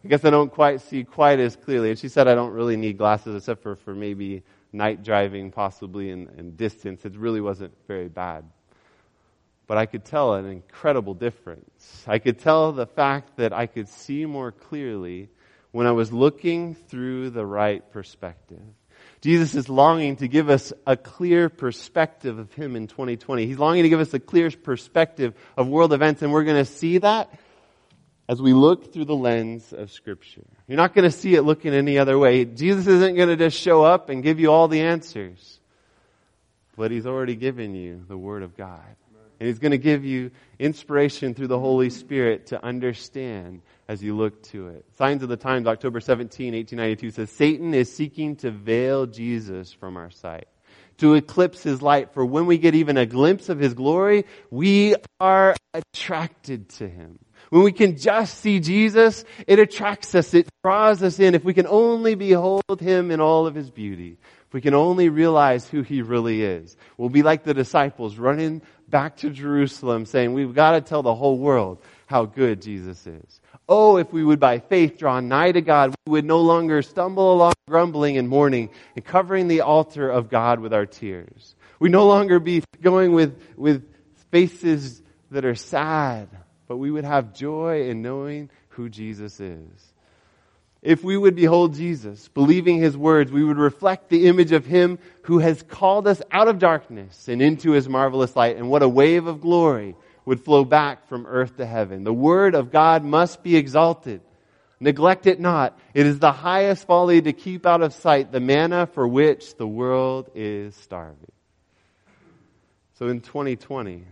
I 0.06 0.08
guess 0.08 0.23
I 0.23 0.30
don't 0.30 0.51
quite 0.51 0.80
see 0.80 1.04
quite 1.04 1.39
as 1.39 1.58
clearly. 1.58 1.89
And 1.89 1.99
she 1.99 2.08
said 2.08 2.30
I 2.30 2.36
don't 2.36 2.54
really 2.54 2.77
need 2.77 2.97
glasses 2.97 3.36
except 3.36 3.62
for, 3.62 3.75
for 3.75 3.93
maybe 3.93 4.43
night 4.71 5.04
driving 5.04 5.51
possibly 5.51 6.12
and, 6.12 6.30
and 6.38 6.56
distance. 6.56 7.04
It 7.04 7.17
really 7.17 7.41
wasn't 7.41 7.73
very 7.89 8.08
bad 8.08 8.45
but 9.72 9.78
I 9.78 9.86
could 9.86 10.04
tell 10.04 10.34
an 10.34 10.48
incredible 10.48 11.14
difference. 11.14 12.04
I 12.06 12.20
could 12.20 12.40
tell 12.40 12.74
the 12.74 12.86
fact 12.86 13.38
that 13.38 13.54
I 13.54 13.68
could 13.68 13.88
see 13.88 14.26
more 14.26 14.52
clearly 14.52 15.30
when 15.72 15.88
I 15.88 15.94
was 15.94 16.12
looking 16.12 16.76
through 16.76 17.30
the 17.30 17.46
right 17.46 17.82
perspective. 17.94 18.60
Jesus 19.22 19.56
is 19.56 19.70
longing 19.70 20.18
to 20.18 20.28
give 20.28 20.50
us 20.50 20.74
a 20.86 20.98
clear 20.98 21.48
perspective 21.48 22.38
of 22.38 22.52
Him 22.52 22.76
in 22.76 22.88
2020. 22.88 23.46
He's 23.46 23.60
longing 23.60 23.84
to 23.84 23.90
give 23.90 24.02
us 24.02 24.14
a 24.14 24.20
clear 24.20 24.52
perspective 24.52 25.36
of 25.56 25.70
world 25.70 25.94
events, 25.94 26.22
and 26.22 26.34
we're 26.34 26.44
going 26.44 26.66
to 26.66 26.70
see 26.70 26.98
that 26.98 27.32
as 28.28 28.42
we 28.42 28.52
look 28.52 28.92
through 28.92 29.06
the 29.06 29.16
lens 29.16 29.72
of 29.72 29.90
Scripture. 29.90 30.44
You're 30.68 30.76
not 30.76 30.94
going 30.94 31.10
to 31.10 31.18
see 31.18 31.36
it 31.36 31.44
looking 31.44 31.74
any 31.74 31.98
other 31.98 32.20
way. 32.20 32.44
Jesus 32.44 32.88
isn't 32.88 33.16
going 33.16 33.30
to 33.30 33.38
just 33.38 33.58
show 33.58 33.86
up 33.86 34.10
and 34.10 34.22
give 34.22 34.42
you 34.42 34.52
all 34.52 34.68
the 34.68 34.82
answers, 34.82 35.62
but 36.76 36.92
He's 36.92 37.06
already 37.06 37.38
given 37.38 37.74
you 37.74 38.04
the 38.10 38.18
Word 38.18 38.44
of 38.44 38.58
God. 38.58 38.98
And 39.41 39.47
He's 39.47 39.58
going 39.58 39.71
to 39.71 39.80
give 39.80 40.06
you 40.06 40.30
inspiration 40.60 41.34
through 41.34 41.47
the 41.47 41.58
Holy 41.58 41.89
Spirit 41.89 42.45
to 42.47 42.63
understand 42.63 43.63
as 43.88 44.04
you 44.04 44.15
look 44.15 44.43
to 44.49 44.67
it. 44.67 44.86
Signs 44.99 45.23
of 45.23 45.30
the 45.30 45.36
Times, 45.36 45.65
October 45.65 45.99
17, 45.99 46.54
1892 46.54 47.10
says, 47.10 47.32
Satan 47.32 47.73
is 47.73 47.91
seeking 47.91 48.36
to 48.36 48.51
veil 48.51 49.08
Jesus 49.08 49.73
from 49.73 49.97
our 49.97 50.12
sight, 50.12 50.47
to 50.99 51.15
eclipse 51.15 51.63
His 51.63 51.82
light. 51.82 52.13
For 52.13 52.23
when 52.23 52.45
we 52.45 52.60
get 52.60 52.75
even 52.75 52.97
a 52.97 53.08
glimpse 53.08 53.49
of 53.49 53.58
His 53.58 53.73
glory, 53.73 54.25
we 54.51 54.95
are 55.19 55.56
attracted 55.73 56.69
to 56.69 56.88
Him. 56.88 57.17
When 57.49 57.63
we 57.63 57.71
can 57.71 57.97
just 57.97 58.38
see 58.38 58.60
Jesus, 58.60 59.25
it 59.47 59.58
attracts 59.58 60.13
us, 60.13 60.36
it 60.36 60.49
draws 60.63 61.01
us 61.01 61.19
in. 61.19 61.34
If 61.34 61.43
we 61.43 61.56
can 61.56 61.65
only 61.65 62.13
behold 62.13 62.80
Him 62.80 63.10
in 63.10 63.19
all 63.19 63.47
of 63.47 63.56
His 63.56 63.71
beauty, 63.71 64.19
if 64.52 64.54
we 64.54 64.60
can 64.60 64.74
only 64.74 65.08
realize 65.08 65.66
who 65.66 65.82
He 65.82 66.02
really 66.02 66.44
is, 66.44 66.76
we'll 66.98 67.08
be 67.08 67.24
like 67.24 67.46
the 67.46 67.54
disciples 67.54 68.18
running 68.18 68.62
back 68.90 69.16
to 69.18 69.30
Jerusalem 69.30 70.06
saying, 70.06 70.34
we've 70.34 70.54
got 70.54 70.72
to 70.72 70.82
tell 70.82 71.02
the 71.02 71.16
whole 71.16 71.38
world 71.38 71.82
how 72.06 72.26
good 72.26 72.62
Jesus 72.62 73.08
is. 73.08 73.40
Oh, 73.70 73.96
if 73.96 74.12
we 74.12 74.26
would 74.26 74.42
by 74.42 74.60
faith 74.60 74.98
draw 74.98 75.22
nigh 75.22 75.54
to 75.54 75.62
God, 75.62 75.96
we 76.06 76.12
would 76.12 76.26
no 76.26 76.42
longer 76.42 76.82
stumble 76.82 77.32
along 77.32 77.54
grumbling 77.70 78.18
and 78.18 78.28
mourning 78.28 78.72
and 78.98 79.06
covering 79.06 79.48
the 79.48 79.62
altar 79.62 80.10
of 80.10 80.30
God 80.30 80.60
with 80.60 80.74
our 80.74 80.86
tears. 80.86 81.56
We 81.80 81.88
no 81.88 82.06
longer 82.06 82.42
be 82.42 82.62
going 82.82 83.14
with, 83.14 83.42
with 83.56 83.86
faces 84.32 85.02
that 85.32 85.46
are 85.46 85.56
sad, 85.56 86.28
but 86.68 86.76
we 86.76 86.92
would 86.92 87.06
have 87.06 87.34
joy 87.34 87.88
in 87.88 88.02
knowing 88.02 88.50
who 88.68 88.90
Jesus 88.90 89.40
is. 89.40 89.90
If 90.82 91.04
we 91.04 91.15
would 91.15 91.36
behold 91.36 91.76
Jesus, 91.76 92.28
believing 92.30 92.80
his 92.80 92.98
words, 92.98 93.32
we 93.32 93.44
would 93.44 93.58
reflect 93.58 94.10
the 94.10 94.28
image 94.28 94.52
of 94.52 94.65
him 94.65 94.98
who 95.24 95.38
has 95.38 95.62
called 95.62 96.08
us 96.08 96.22
out 96.32 96.48
of 96.48 96.58
darkness 96.58 97.28
and 97.28 97.39
into 97.39 97.72
his 97.72 97.88
marvelous 97.88 98.36
light. 98.36 98.58
And 98.58 98.70
what 98.70 98.82
a 98.82 98.89
wave 98.89 99.28
of 99.28 99.41
glory 99.41 99.96
would 100.26 100.41
flow 100.41 100.65
back 100.65 101.08
from 101.08 101.28
earth 101.28 101.58
to 101.58 101.67
heaven. 101.67 102.04
The 102.04 102.13
word 102.13 102.56
of 102.56 102.72
God 102.72 103.04
must 103.04 103.44
be 103.44 103.58
exalted. 103.58 104.22
Neglect 104.80 105.28
it 105.28 105.39
not. 105.39 105.78
It 105.94 106.08
is 106.08 106.17
the 106.17 106.32
highest 106.32 106.88
folly 106.88 107.22
to 107.22 107.34
keep 107.34 107.67
out 107.67 107.84
of 107.84 107.94
sight 107.94 108.32
the 108.32 108.39
manna 108.39 108.88
for 108.88 109.08
which 109.08 109.56
the 109.58 109.67
world 109.67 110.32
is 110.34 110.76
starving. 110.76 111.32
So 112.94 113.08
in 113.08 113.22
2020, 113.22 114.06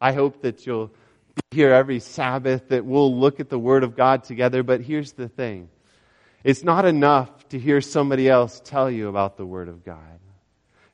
I 0.00 0.12
hope 0.12 0.42
that 0.42 0.64
you'll 0.64 0.88
be 1.34 1.56
here 1.56 1.72
every 1.72 1.98
Sabbath, 1.98 2.68
that 2.68 2.84
we'll 2.84 3.18
look 3.18 3.40
at 3.40 3.48
the 3.48 3.58
Word 3.58 3.82
of 3.82 3.96
God 3.96 4.22
together. 4.22 4.62
But 4.62 4.80
here's 4.80 5.12
the 5.12 5.28
thing. 5.28 5.68
It's 6.44 6.62
not 6.62 6.84
enough 6.84 7.48
to 7.48 7.58
hear 7.58 7.80
somebody 7.80 8.28
else 8.28 8.60
tell 8.64 8.90
you 8.90 9.08
about 9.08 9.36
the 9.36 9.46
Word 9.46 9.68
of 9.68 9.84
God. 9.84 10.20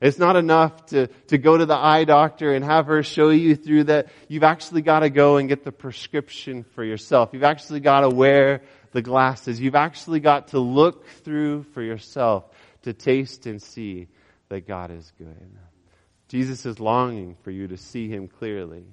It's 0.02 0.18
not 0.18 0.34
enough 0.34 0.86
to, 0.86 1.06
to 1.28 1.38
go 1.38 1.56
to 1.56 1.64
the 1.64 1.76
eye 1.76 2.02
doctor 2.02 2.52
and 2.52 2.64
have 2.64 2.86
her 2.86 3.04
show 3.04 3.30
you 3.30 3.54
through 3.54 3.84
that. 3.84 4.08
You've 4.26 4.42
actually 4.42 4.82
got 4.82 5.00
to 5.00 5.10
go 5.10 5.36
and 5.36 5.48
get 5.48 5.62
the 5.62 5.70
prescription 5.70 6.64
for 6.74 6.82
yourself. 6.82 7.30
You've 7.32 7.44
actually 7.44 7.78
got 7.78 8.00
to 8.00 8.08
wear 8.08 8.62
the 8.90 9.00
glasses. 9.00 9.60
You've 9.60 9.76
actually 9.76 10.18
got 10.18 10.48
to 10.48 10.58
look 10.58 11.06
through 11.22 11.62
for 11.74 11.82
yourself 11.82 12.44
to 12.82 12.92
taste 12.92 13.46
and 13.46 13.62
see 13.62 14.08
that 14.48 14.66
God 14.66 14.90
is 14.90 15.12
good. 15.18 15.50
Jesus 16.26 16.66
is 16.66 16.80
longing 16.80 17.36
for 17.42 17.52
you 17.52 17.68
to 17.68 17.76
see 17.76 18.08
Him 18.08 18.26
clearly. 18.26 18.84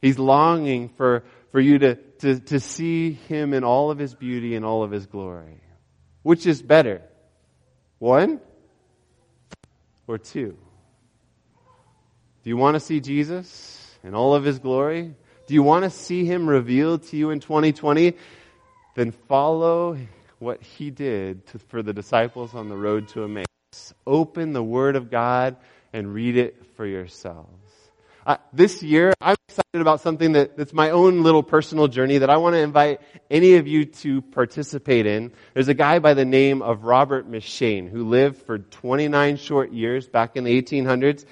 He's 0.00 0.18
longing 0.18 0.88
for, 0.88 1.24
for 1.52 1.60
you 1.60 1.78
to, 1.80 1.96
to, 1.96 2.40
to 2.40 2.60
see 2.60 3.12
Him 3.12 3.52
in 3.52 3.62
all 3.62 3.90
of 3.90 3.98
His 3.98 4.14
beauty 4.14 4.56
and 4.56 4.64
all 4.64 4.82
of 4.82 4.90
His 4.90 5.04
glory. 5.04 5.60
Which 6.26 6.44
is 6.44 6.60
better? 6.60 7.02
One 8.00 8.40
or 10.08 10.18
two? 10.18 10.58
Do 12.42 12.50
you 12.50 12.56
want 12.56 12.74
to 12.74 12.80
see 12.80 12.98
Jesus 12.98 13.96
in 14.02 14.12
all 14.12 14.34
of 14.34 14.42
his 14.42 14.58
glory? 14.58 15.14
Do 15.46 15.54
you 15.54 15.62
want 15.62 15.84
to 15.84 15.90
see 15.90 16.24
him 16.24 16.48
revealed 16.48 17.04
to 17.10 17.16
you 17.16 17.30
in 17.30 17.38
2020? 17.38 18.14
Then 18.96 19.12
follow 19.12 19.96
what 20.40 20.60
he 20.60 20.90
did 20.90 21.46
to, 21.46 21.60
for 21.60 21.80
the 21.80 21.92
disciples 21.92 22.56
on 22.56 22.68
the 22.68 22.76
road 22.76 23.06
to 23.10 23.22
Emmaus. 23.22 23.94
Open 24.04 24.52
the 24.52 24.64
Word 24.64 24.96
of 24.96 25.12
God 25.12 25.54
and 25.92 26.12
read 26.12 26.36
it 26.36 26.60
for 26.74 26.86
yourselves. 26.86 27.65
Uh, 28.26 28.38
this 28.52 28.82
year, 28.82 29.14
I'm 29.20 29.36
excited 29.48 29.80
about 29.80 30.00
something 30.00 30.32
that, 30.32 30.56
that's 30.56 30.72
my 30.72 30.90
own 30.90 31.22
little 31.22 31.44
personal 31.44 31.86
journey 31.86 32.18
that 32.18 32.28
I 32.28 32.38
want 32.38 32.54
to 32.54 32.58
invite 32.58 33.00
any 33.30 33.54
of 33.54 33.68
you 33.68 33.84
to 33.84 34.20
participate 34.20 35.06
in. 35.06 35.30
There's 35.54 35.68
a 35.68 35.74
guy 35.74 36.00
by 36.00 36.14
the 36.14 36.24
name 36.24 36.60
of 36.60 36.82
Robert 36.82 37.30
M'Cheyne 37.30 37.88
who 37.88 38.08
lived 38.08 38.42
for 38.42 38.58
29 38.58 39.36
short 39.36 39.70
years 39.70 40.08
back 40.08 40.34
in 40.34 40.42
the 40.42 40.60
1800s, 40.60 41.24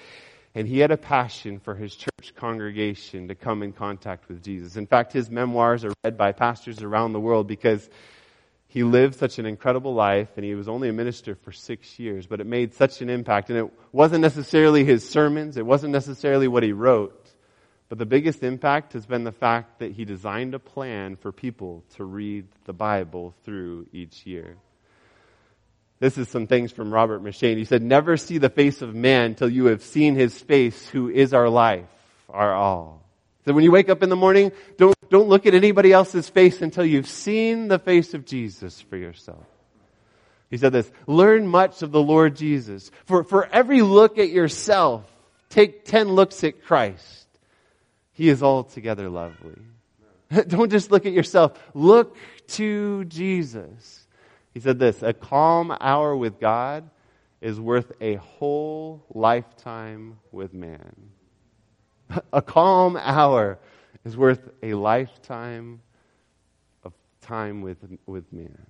and 0.55 0.69
he 0.69 0.79
had 0.79 0.93
a 0.93 0.97
passion 0.97 1.59
for 1.59 1.75
his 1.75 1.97
church 1.97 2.33
congregation 2.37 3.27
to 3.27 3.35
come 3.35 3.65
in 3.65 3.73
contact 3.73 4.29
with 4.29 4.41
Jesus. 4.41 4.77
In 4.77 4.87
fact, 4.87 5.13
his 5.13 5.29
memoirs 5.29 5.85
are 5.85 5.93
read 6.05 6.17
by 6.17 6.31
pastors 6.31 6.81
around 6.81 7.13
the 7.13 7.19
world 7.19 7.49
because 7.49 7.91
he 8.75 8.83
lived 8.83 9.15
such 9.15 9.39
an 9.39 9.47
incredible 9.47 9.95
life 9.95 10.31
and 10.35 10.45
he 10.45 10.57
was 10.57 10.69
only 10.69 10.89
a 10.89 10.93
minister 10.93 11.37
for 11.37 11.53
six 11.53 11.97
years, 11.97 12.27
but 12.27 12.41
it 12.41 12.47
made 12.47 12.75
such 12.75 13.01
an 13.03 13.09
impact. 13.09 13.49
And 13.49 13.57
it 13.57 13.71
wasn't 13.93 14.23
necessarily 14.23 14.85
his 14.85 15.09
sermons, 15.09 15.57
it 15.57 15.65
wasn't 15.65 15.93
necessarily 15.93 16.49
what 16.49 16.65
he 16.65 16.73
wrote, 16.73 17.31
but 17.89 17.99
the 17.99 18.05
biggest 18.05 18.43
impact 18.43 18.95
has 18.95 19.07
been 19.07 19.23
the 19.23 19.31
fact 19.31 19.79
that 19.79 19.93
he 19.93 20.05
designed 20.05 20.55
a 20.55 20.59
plan 20.59 21.15
for 21.15 21.31
people 21.31 21.85
to 21.95 22.05
read 22.05 22.49
the 22.65 22.73
Bible 22.73 23.33
through 23.45 23.87
each 23.93 24.27
year. 24.27 24.57
This 26.01 26.19
is 26.19 26.29
some 26.29 26.49
things 26.49 26.73
from 26.73 26.93
Robert 26.93 27.23
M'Cheyne. 27.23 27.57
He 27.57 27.65
said, 27.65 27.81
Never 27.81 28.17
see 28.17 28.39
the 28.39 28.51
face 28.51 28.83
of 28.83 28.93
man 28.93 29.37
till 29.37 29.49
you 29.49 29.67
have 29.67 29.85
seen 29.85 30.17
his 30.17 30.37
face, 30.37 30.89
who 30.89 31.09
is 31.09 31.33
our 31.33 31.49
life, 31.49 31.87
our 32.29 32.53
all. 32.53 33.05
So 33.45 33.53
when 33.53 33.63
you 33.63 33.71
wake 33.71 33.89
up 33.89 34.03
in 34.03 34.09
the 34.09 34.17
morning, 34.17 34.51
don't, 34.79 34.94
don't 35.11 35.29
look 35.29 35.47
at 35.47 35.55
anybody 35.55 35.93
else's 35.93 36.29
face 36.29 36.63
until 36.63 36.85
you've 36.85 37.09
seen 37.09 37.69
the 37.69 37.79
face 37.79 38.15
of 38.15 38.25
Jesus 38.25 38.81
for 38.81 38.97
yourself. 38.97 39.45
He 40.51 40.57
said 40.57 40.73
this, 40.73 40.91
learn 41.07 41.47
much 41.47 41.83
of 41.83 41.91
the 41.91 42.03
Lord 42.03 42.37
Jesus. 42.37 42.91
For, 43.07 43.25
for 43.25 43.47
every 43.47 43.83
look 43.83 44.19
at 44.19 44.29
yourself, 44.29 45.05
take 45.49 45.85
ten 45.85 46.09
looks 46.09 46.45
at 46.45 46.65
Christ. 46.65 47.27
He 48.13 48.29
is 48.29 48.43
altogether 48.43 49.09
lovely. 49.09 49.59
Don't 50.49 50.71
just 50.71 50.91
look 50.91 51.07
at 51.07 51.13
yourself. 51.13 51.59
Look 51.75 52.17
to 52.49 53.05
Jesus. 53.07 54.07
He 54.53 54.61
said 54.61 54.79
this, 54.79 55.03
a 55.03 55.13
calm 55.13 55.77
hour 55.81 56.17
with 56.17 56.39
God 56.39 56.89
is 57.41 57.59
worth 57.61 57.93
a 58.01 58.15
whole 58.15 59.05
lifetime 59.13 60.19
with 60.31 60.55
man. 60.55 61.11
A 62.33 62.41
calm 62.41 62.97
hour 62.97 63.59
is 64.05 64.17
worth 64.17 64.49
a 64.63 64.75
lifetime 64.75 65.81
of 66.83 66.93
time 67.23 67.63
with, 67.63 67.79
with 68.07 68.33
man. 68.33 68.67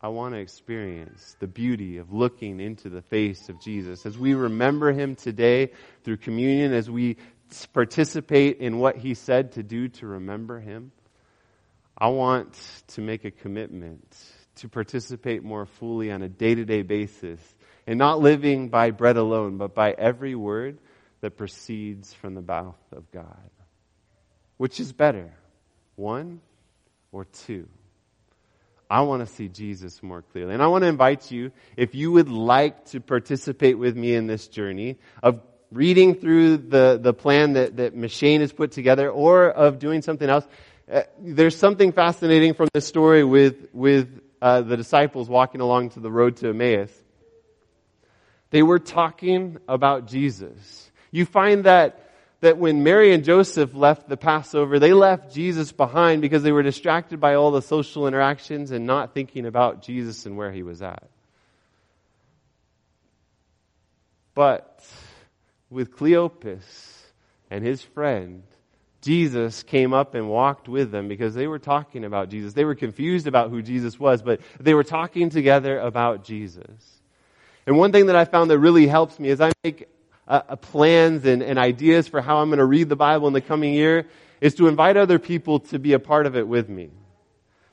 I 0.00 0.08
want 0.08 0.34
to 0.34 0.40
experience 0.40 1.36
the 1.40 1.46
beauty 1.46 1.98
of 1.98 2.12
looking 2.12 2.58
into 2.58 2.88
the 2.88 3.02
face 3.02 3.48
of 3.48 3.60
Jesus. 3.60 4.06
As 4.06 4.16
we 4.16 4.34
remember 4.34 4.92
him 4.92 5.14
today 5.14 5.72
through 6.04 6.18
communion, 6.18 6.72
as 6.72 6.88
we 6.88 7.16
participate 7.72 8.58
in 8.58 8.78
what 8.78 8.96
he 8.96 9.14
said 9.14 9.52
to 9.52 9.62
do 9.62 9.88
to 9.88 10.06
remember 10.06 10.58
him, 10.58 10.92
I 11.98 12.08
want 12.08 12.58
to 12.88 13.02
make 13.02 13.26
a 13.26 13.30
commitment 13.30 14.16
to 14.56 14.68
participate 14.68 15.42
more 15.42 15.66
fully 15.66 16.10
on 16.10 16.22
a 16.22 16.28
day 16.28 16.54
to 16.54 16.64
day 16.64 16.80
basis 16.82 17.40
and 17.86 17.98
not 17.98 18.20
living 18.20 18.68
by 18.68 18.92
bread 18.92 19.18
alone, 19.18 19.58
but 19.58 19.74
by 19.74 19.90
every 19.92 20.34
word 20.34 20.78
that 21.20 21.36
proceeds 21.36 22.14
from 22.14 22.34
the 22.34 22.42
mouth 22.42 22.80
of 22.92 23.10
God. 23.10 23.50
Which 24.60 24.78
is 24.78 24.92
better, 24.92 25.32
one 25.96 26.42
or 27.12 27.24
two? 27.24 27.66
I 28.90 29.00
want 29.00 29.26
to 29.26 29.34
see 29.34 29.48
Jesus 29.48 30.02
more 30.02 30.20
clearly. 30.20 30.52
And 30.52 30.62
I 30.62 30.66
want 30.66 30.82
to 30.84 30.88
invite 30.88 31.30
you, 31.30 31.52
if 31.78 31.94
you 31.94 32.12
would 32.12 32.28
like 32.28 32.84
to 32.90 33.00
participate 33.00 33.78
with 33.78 33.96
me 33.96 34.14
in 34.14 34.26
this 34.26 34.48
journey 34.48 34.98
of 35.22 35.40
reading 35.72 36.14
through 36.14 36.58
the, 36.58 36.98
the 37.00 37.14
plan 37.14 37.54
that, 37.54 37.78
that 37.78 37.96
M'Cheyne 37.96 38.40
has 38.40 38.52
put 38.52 38.72
together 38.72 39.08
or 39.08 39.48
of 39.48 39.78
doing 39.78 40.02
something 40.02 40.28
else, 40.28 40.46
uh, 40.92 41.04
there's 41.18 41.56
something 41.56 41.92
fascinating 41.92 42.52
from 42.52 42.68
this 42.74 42.86
story 42.86 43.24
with, 43.24 43.68
with 43.72 44.20
uh, 44.42 44.60
the 44.60 44.76
disciples 44.76 45.26
walking 45.26 45.62
along 45.62 45.88
to 45.92 46.00
the 46.00 46.10
road 46.10 46.36
to 46.36 46.50
Emmaus. 46.50 46.92
They 48.50 48.62
were 48.62 48.78
talking 48.78 49.56
about 49.66 50.06
Jesus. 50.06 50.90
You 51.10 51.24
find 51.24 51.64
that, 51.64 52.09
that 52.40 52.56
when 52.56 52.82
Mary 52.82 53.12
and 53.12 53.22
Joseph 53.22 53.74
left 53.74 54.08
the 54.08 54.16
Passover, 54.16 54.78
they 54.78 54.92
left 54.92 55.32
Jesus 55.32 55.72
behind 55.72 56.22
because 56.22 56.42
they 56.42 56.52
were 56.52 56.62
distracted 56.62 57.20
by 57.20 57.34
all 57.34 57.50
the 57.50 57.62
social 57.62 58.06
interactions 58.06 58.70
and 58.70 58.86
not 58.86 59.12
thinking 59.12 59.46
about 59.46 59.82
Jesus 59.82 60.24
and 60.24 60.36
where 60.36 60.50
he 60.50 60.62
was 60.62 60.80
at. 60.80 61.08
But 64.34 64.82
with 65.68 65.94
Cleopas 65.94 66.64
and 67.50 67.64
his 67.64 67.82
friend, 67.82 68.42
Jesus 69.02 69.62
came 69.62 69.92
up 69.92 70.14
and 70.14 70.28
walked 70.28 70.68
with 70.68 70.90
them 70.90 71.08
because 71.08 71.34
they 71.34 71.46
were 71.46 71.58
talking 71.58 72.04
about 72.04 72.30
Jesus. 72.30 72.54
They 72.54 72.64
were 72.64 72.74
confused 72.74 73.26
about 73.26 73.50
who 73.50 73.60
Jesus 73.60 73.98
was, 73.98 74.22
but 74.22 74.40
they 74.58 74.74
were 74.74 74.84
talking 74.84 75.30
together 75.30 75.78
about 75.78 76.24
Jesus. 76.24 77.00
And 77.66 77.76
one 77.76 77.92
thing 77.92 78.06
that 78.06 78.16
I 78.16 78.24
found 78.24 78.50
that 78.50 78.58
really 78.58 78.86
helps 78.86 79.18
me 79.18 79.28
is 79.28 79.40
I 79.40 79.52
make 79.62 79.88
uh, 80.30 80.56
plans 80.56 81.26
and, 81.26 81.42
and 81.42 81.58
ideas 81.58 82.06
for 82.06 82.20
how 82.20 82.38
I'm 82.38 82.48
going 82.48 82.58
to 82.58 82.64
read 82.64 82.88
the 82.88 82.96
Bible 82.96 83.26
in 83.26 83.34
the 83.34 83.40
coming 83.40 83.74
year 83.74 84.06
is 84.40 84.54
to 84.54 84.68
invite 84.68 84.96
other 84.96 85.18
people 85.18 85.60
to 85.60 85.78
be 85.78 85.92
a 85.92 85.98
part 85.98 86.24
of 86.24 86.36
it 86.36 86.46
with 86.46 86.68
me. 86.68 86.90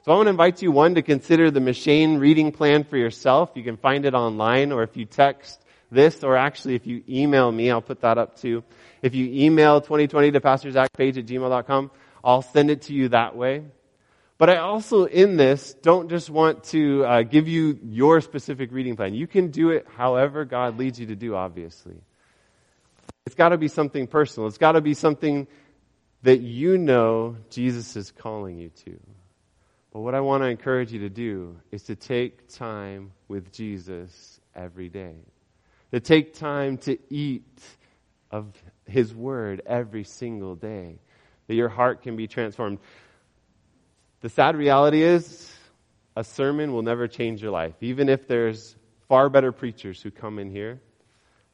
So 0.04 0.12
I 0.12 0.16
want 0.16 0.26
to 0.26 0.32
invite 0.32 0.62
you, 0.62 0.72
one, 0.72 0.96
to 0.96 1.02
consider 1.02 1.52
the 1.52 1.60
M'Cheyne 1.60 2.20
reading 2.20 2.52
plan 2.52 2.84
for 2.84 2.98
yourself. 2.98 3.52
You 3.54 3.64
can 3.64 3.78
find 3.78 4.06
it 4.06 4.16
online, 4.16 4.72
or 4.72 4.82
if 4.82 4.98
you 4.98 5.06
text 5.06 5.62
this, 5.92 6.24
or 6.24 6.36
actually 6.36 6.76
if 6.76 6.88
you 6.88 7.04
email 7.08 7.52
me, 7.52 7.70
I'll 7.70 7.82
put 7.82 8.02
that 8.02 8.18
up 8.18 8.38
too. 8.40 8.64
If 9.02 9.14
you 9.14 9.46
email 9.46 9.80
2020 9.80 10.32
to 10.32 10.42
pastorzachpage 10.42 11.18
at 11.18 11.26
gmail.com, 11.26 11.92
I'll 12.24 12.42
send 12.42 12.72
it 12.72 12.84
to 12.84 12.94
you 12.94 13.10
that 13.10 13.36
way. 13.36 13.66
But 14.40 14.50
I 14.50 14.58
also, 14.58 15.06
in 15.06 15.38
this, 15.38 15.76
don't 15.82 16.10
just 16.10 16.30
want 16.30 16.64
to 16.66 17.06
uh, 17.06 17.22
give 17.24 17.48
you 17.48 17.80
your 17.84 18.22
specific 18.22 18.72
reading 18.72 18.96
plan. 18.96 19.14
You 19.14 19.28
can 19.28 19.52
do 19.52 19.70
it 19.70 19.86
however 19.96 20.46
God 20.46 20.78
leads 20.78 21.00
you 21.00 21.08
to 21.08 21.16
do, 21.16 21.36
obviously. 21.36 21.96
It's 23.28 23.36
got 23.36 23.50
to 23.50 23.58
be 23.58 23.68
something 23.68 24.08
personal. 24.08 24.48
It's 24.48 24.58
got 24.58 24.72
to 24.72 24.82
be 24.82 24.94
something 24.94 25.48
that 26.22 26.40
you 26.40 26.78
know 26.78 27.36
Jesus 27.50 27.98
is 27.98 28.10
calling 28.10 28.58
you 28.58 28.70
to. 28.86 28.98
But 29.92 30.00
what 30.00 30.16
I 30.16 30.22
want 30.22 30.44
to 30.44 30.48
encourage 30.48 30.94
you 30.94 31.00
to 31.02 31.10
do 31.10 31.58
is 31.70 31.84
to 31.84 31.98
take 31.98 32.48
time 32.48 33.12
with 33.28 33.52
Jesus 33.52 34.40
every 34.56 34.88
day. 34.88 35.16
To 35.92 36.00
take 36.00 36.36
time 36.36 36.78
to 36.78 36.98
eat 37.14 37.62
of 38.32 38.46
His 38.86 39.14
Word 39.14 39.62
every 39.66 40.06
single 40.06 40.56
day, 40.56 40.98
that 41.48 41.56
your 41.56 41.68
heart 41.68 42.04
can 42.04 42.16
be 42.16 42.28
transformed. 42.28 42.80
The 44.22 44.30
sad 44.30 44.56
reality 44.56 45.04
is, 45.04 45.54
a 46.16 46.24
sermon 46.24 46.72
will 46.72 46.82
never 46.82 47.10
change 47.10 47.42
your 47.42 47.52
life. 47.52 47.76
Even 47.82 48.08
if 48.08 48.26
there's 48.26 48.78
far 49.10 49.28
better 49.28 49.52
preachers 49.52 50.02
who 50.02 50.12
come 50.12 50.40
in 50.40 50.50
here, 50.50 50.80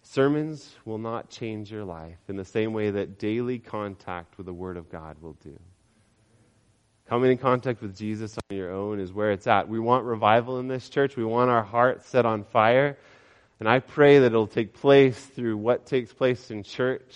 sermons 0.04 0.76
will 0.86 0.98
not 0.98 1.30
change 1.30 1.72
your 1.72 1.84
life 1.84 2.20
in 2.28 2.36
the 2.36 2.46
same 2.46 2.74
way 2.74 2.92
that 2.92 3.18
daily 3.18 3.60
contact 3.60 4.38
with 4.38 4.46
the 4.46 4.54
Word 4.54 4.78
of 4.78 4.90
God 4.90 5.18
will 5.22 5.38
do. 5.44 5.58
Coming 7.08 7.32
in 7.32 7.38
contact 7.38 7.82
with 7.82 7.98
Jesus 7.98 8.38
on 8.38 8.58
your 8.58 8.72
own 8.72 9.00
is 9.00 9.12
where 9.12 9.32
it's 9.32 9.48
at. 9.48 9.68
We 9.68 9.80
want 9.80 10.06
revival 10.06 10.60
in 10.60 10.68
this 10.68 10.88
church. 10.88 11.18
We 11.18 11.26
want 11.26 11.50
our 11.50 11.64
hearts 11.64 12.08
set 12.08 12.26
on 12.26 12.44
fire. 12.46 12.98
And 13.60 13.68
I 13.68 13.80
pray 13.80 14.20
that 14.20 14.28
it'll 14.28 14.48
take 14.48 14.74
place 14.74 15.18
through 15.18 15.58
what 15.58 15.86
takes 15.86 16.14
place 16.14 16.50
in 16.50 16.64
church. 16.64 17.16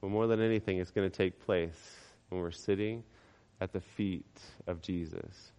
But 0.00 0.10
more 0.10 0.26
than 0.26 0.40
anything, 0.40 0.78
it's 0.78 0.90
going 0.90 1.08
to 1.08 1.16
take 1.16 1.44
place 1.44 1.96
when 2.28 2.40
we're 2.40 2.50
sitting 2.50 3.04
at 3.60 3.72
the 3.72 3.80
feet 3.80 4.26
of 4.66 4.80
Jesus. 4.80 5.52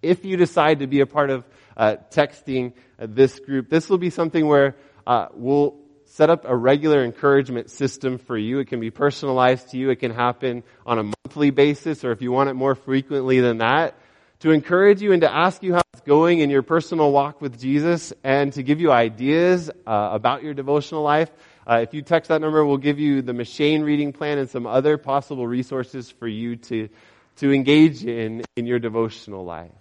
If 0.00 0.24
you 0.24 0.36
decide 0.36 0.78
to 0.78 0.86
be 0.86 1.00
a 1.00 1.06
part 1.06 1.30
of 1.30 1.44
uh, 1.76 1.96
texting 2.10 2.74
uh, 2.98 3.06
this 3.08 3.38
group, 3.40 3.68
this 3.68 3.88
will 3.88 3.98
be 3.98 4.10
something 4.10 4.46
where 4.46 4.76
uh, 5.06 5.28
we'll 5.34 5.76
set 6.06 6.30
up 6.30 6.44
a 6.46 6.56
regular 6.56 7.04
encouragement 7.04 7.70
system 7.70 8.18
for 8.18 8.38
you. 8.38 8.58
It 8.58 8.68
can 8.68 8.80
be 8.80 8.90
personalized 8.90 9.70
to 9.70 9.78
you. 9.78 9.90
It 9.90 9.96
can 9.96 10.12
happen 10.12 10.62
on 10.86 10.98
a 10.98 11.02
monthly 11.02 11.50
basis, 11.50 12.04
or 12.04 12.12
if 12.12 12.22
you 12.22 12.32
want 12.32 12.48
it 12.48 12.54
more 12.54 12.74
frequently 12.74 13.40
than 13.40 13.58
that, 13.58 13.94
to 14.40 14.50
encourage 14.50 15.02
you 15.02 15.12
and 15.12 15.22
to 15.22 15.32
ask 15.32 15.62
you 15.62 15.74
how 15.74 15.82
it's 15.92 16.02
going 16.02 16.40
in 16.40 16.50
your 16.50 16.62
personal 16.62 17.10
walk 17.10 17.40
with 17.40 17.60
Jesus 17.60 18.12
and 18.22 18.52
to 18.54 18.62
give 18.62 18.80
you 18.80 18.92
ideas 18.92 19.70
uh, 19.86 20.10
about 20.12 20.42
your 20.42 20.54
devotional 20.54 21.02
life. 21.02 21.30
Uh, 21.68 21.80
if 21.82 21.94
you 21.94 22.02
text 22.02 22.28
that 22.28 22.40
number, 22.40 22.64
we'll 22.64 22.76
give 22.76 22.98
you 22.98 23.22
the 23.22 23.32
M'Cheyne 23.32 23.84
reading 23.84 24.12
plan 24.12 24.38
and 24.38 24.48
some 24.48 24.66
other 24.66 24.98
possible 24.98 25.46
resources 25.46 26.10
for 26.10 26.28
you 26.28 26.56
to, 26.56 26.88
to 27.36 27.52
engage 27.52 28.04
in 28.04 28.42
in 28.56 28.66
your 28.66 28.78
devotional 28.78 29.44
life. 29.44 29.72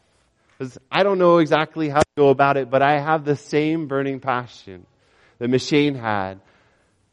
Because 0.58 0.78
I 0.92 1.04
don't 1.04 1.20
know 1.20 1.38
exactly 1.38 1.90
how 1.90 2.00
to 2.00 2.08
go 2.18 2.30
about 2.30 2.58
it, 2.58 2.70
but 2.70 2.82
I 2.82 3.00
have 3.00 3.26
the 3.26 3.36
same 3.36 3.88
burning 3.88 4.20
passion 4.20 4.86
that 5.40 5.50
M'Cheyne 5.50 5.96
had, 5.96 6.40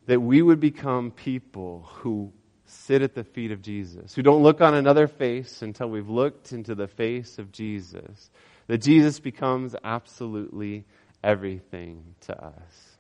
that 0.07 0.21
we 0.21 0.43
would 0.43 0.61
become 0.61 1.11
people 1.11 1.89
who 1.95 2.33
sit 2.65 3.03
at 3.03 3.15
the 3.15 3.25
feet 3.25 3.53
of 3.53 3.63
Jesus, 3.63 4.15
who 4.15 4.23
don't 4.23 4.43
look 4.43 4.61
on 4.61 4.75
another 4.75 5.07
face 5.07 5.63
until 5.63 5.89
we've 5.89 6.09
looked 6.09 6.53
into 6.53 6.75
the 6.75 6.89
face 6.89 7.39
of 7.39 7.53
Jesus, 7.53 8.31
that 8.67 8.79
Jesus 8.79 9.21
becomes 9.21 9.77
absolutely 9.85 10.85
everything 11.23 12.15
to 12.23 12.45
us. 12.45 12.92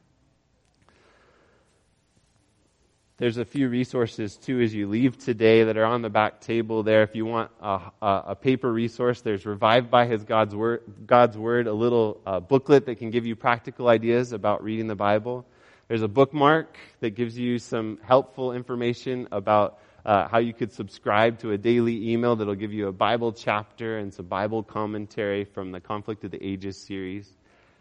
There's 3.22 3.36
a 3.36 3.44
few 3.44 3.68
resources 3.68 4.36
too 4.36 4.60
as 4.60 4.74
you 4.74 4.88
leave 4.88 5.16
today 5.16 5.62
that 5.62 5.76
are 5.76 5.84
on 5.84 6.02
the 6.02 6.10
back 6.10 6.40
table 6.40 6.82
there. 6.82 7.04
If 7.04 7.14
you 7.14 7.24
want 7.24 7.52
a, 7.60 7.78
a, 8.02 8.22
a 8.30 8.34
paper 8.34 8.72
resource, 8.72 9.20
there's 9.20 9.46
Revived 9.46 9.92
by 9.92 10.06
His 10.06 10.24
God's 10.24 10.56
Word, 10.56 10.82
God's 11.06 11.38
Word 11.38 11.68
a 11.68 11.72
little 11.72 12.20
uh, 12.26 12.40
booklet 12.40 12.86
that 12.86 12.96
can 12.96 13.10
give 13.10 13.24
you 13.24 13.36
practical 13.36 13.86
ideas 13.86 14.32
about 14.32 14.64
reading 14.64 14.88
the 14.88 14.96
Bible. 14.96 15.46
There's 15.86 16.02
a 16.02 16.08
bookmark 16.08 16.76
that 16.98 17.10
gives 17.10 17.38
you 17.38 17.60
some 17.60 18.00
helpful 18.02 18.50
information 18.50 19.28
about 19.30 19.78
uh, 20.04 20.26
how 20.26 20.38
you 20.38 20.52
could 20.52 20.72
subscribe 20.72 21.38
to 21.42 21.52
a 21.52 21.56
daily 21.56 22.10
email 22.10 22.34
that'll 22.34 22.56
give 22.56 22.72
you 22.72 22.88
a 22.88 22.92
Bible 22.92 23.30
chapter 23.30 23.98
and 23.98 24.12
some 24.12 24.26
Bible 24.26 24.64
commentary 24.64 25.44
from 25.44 25.70
the 25.70 25.78
Conflict 25.78 26.24
of 26.24 26.32
the 26.32 26.44
Ages 26.44 26.76
series. 26.76 27.32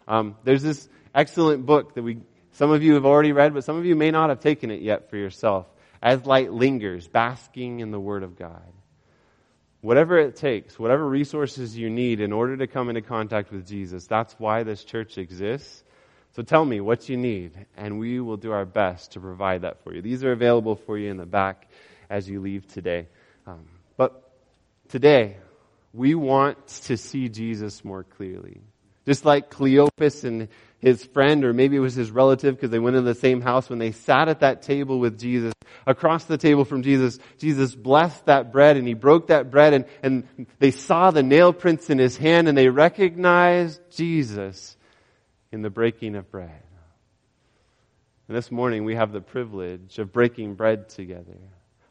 Um, 0.07 0.35
there's 0.43 0.61
this 0.61 0.87
excellent 1.15 1.65
book 1.65 1.95
that 1.95 2.03
we 2.03 2.19
some 2.53 2.71
of 2.71 2.83
you 2.83 2.95
have 2.95 3.05
already 3.05 3.31
read, 3.31 3.53
but 3.53 3.63
some 3.63 3.77
of 3.77 3.85
you 3.85 3.95
may 3.95 4.11
not 4.11 4.29
have 4.29 4.39
taken 4.39 4.71
it 4.71 4.81
yet 4.81 5.09
for 5.09 5.17
yourself. 5.17 5.67
As 6.01 6.25
light 6.25 6.51
lingers, 6.51 7.07
basking 7.07 7.79
in 7.79 7.91
the 7.91 7.99
Word 7.99 8.23
of 8.23 8.37
God. 8.37 8.73
Whatever 9.81 10.17
it 10.17 10.35
takes, 10.35 10.77
whatever 10.77 11.07
resources 11.07 11.75
you 11.75 11.89
need 11.89 12.19
in 12.19 12.31
order 12.31 12.57
to 12.57 12.67
come 12.67 12.89
into 12.89 13.01
contact 13.01 13.51
with 13.51 13.67
Jesus, 13.67 14.05
that's 14.05 14.33
why 14.37 14.63
this 14.63 14.83
church 14.83 15.17
exists. 15.17 15.83
So 16.35 16.43
tell 16.43 16.63
me 16.63 16.79
what 16.79 17.09
you 17.09 17.17
need, 17.17 17.65
and 17.75 17.99
we 17.99 18.19
will 18.19 18.37
do 18.37 18.51
our 18.51 18.65
best 18.65 19.13
to 19.13 19.19
provide 19.19 19.63
that 19.63 19.83
for 19.83 19.93
you. 19.93 20.01
These 20.01 20.23
are 20.23 20.31
available 20.31 20.75
for 20.75 20.97
you 20.97 21.09
in 21.09 21.17
the 21.17 21.25
back 21.25 21.67
as 22.09 22.29
you 22.29 22.41
leave 22.41 22.67
today. 22.67 23.07
Um, 23.47 23.67
but 23.97 24.31
today, 24.89 25.37
we 25.93 26.15
want 26.15 26.67
to 26.85 26.95
see 26.95 27.27
Jesus 27.27 27.83
more 27.83 28.03
clearly. 28.03 28.61
Just 29.05 29.25
like 29.25 29.49
Cleopas 29.49 30.23
and 30.23 30.47
his 30.79 31.05
friend, 31.05 31.45
or 31.45 31.53
maybe 31.53 31.75
it 31.75 31.79
was 31.79 31.95
his 31.95 32.11
relative 32.11 32.55
because 32.55 32.71
they 32.71 32.79
went 32.79 32.95
in 32.95 33.05
the 33.05 33.15
same 33.15 33.41
house, 33.41 33.69
when 33.69 33.79
they 33.79 33.91
sat 33.91 34.27
at 34.27 34.39
that 34.39 34.63
table 34.63 34.99
with 34.99 35.19
Jesus, 35.19 35.53
across 35.85 36.25
the 36.25 36.37
table 36.37 36.65
from 36.65 36.81
Jesus, 36.81 37.19
Jesus 37.37 37.75
blessed 37.75 38.25
that 38.25 38.51
bread 38.51 38.77
and 38.77 38.87
he 38.87 38.95
broke 38.95 39.27
that 39.27 39.51
bread 39.51 39.73
and, 39.73 39.85
and 40.01 40.47
they 40.59 40.71
saw 40.71 41.11
the 41.11 41.23
nail 41.23 41.53
prints 41.53 41.89
in 41.89 41.99
his 41.99 42.17
hand 42.17 42.47
and 42.47 42.57
they 42.57 42.69
recognized 42.69 43.79
Jesus 43.91 44.75
in 45.51 45.61
the 45.61 45.69
breaking 45.69 46.15
of 46.15 46.31
bread. 46.31 46.63
And 48.27 48.37
this 48.37 48.49
morning 48.49 48.85
we 48.85 48.95
have 48.95 49.11
the 49.11 49.21
privilege 49.21 49.99
of 49.99 50.11
breaking 50.13 50.55
bread 50.55 50.89
together, 50.89 51.37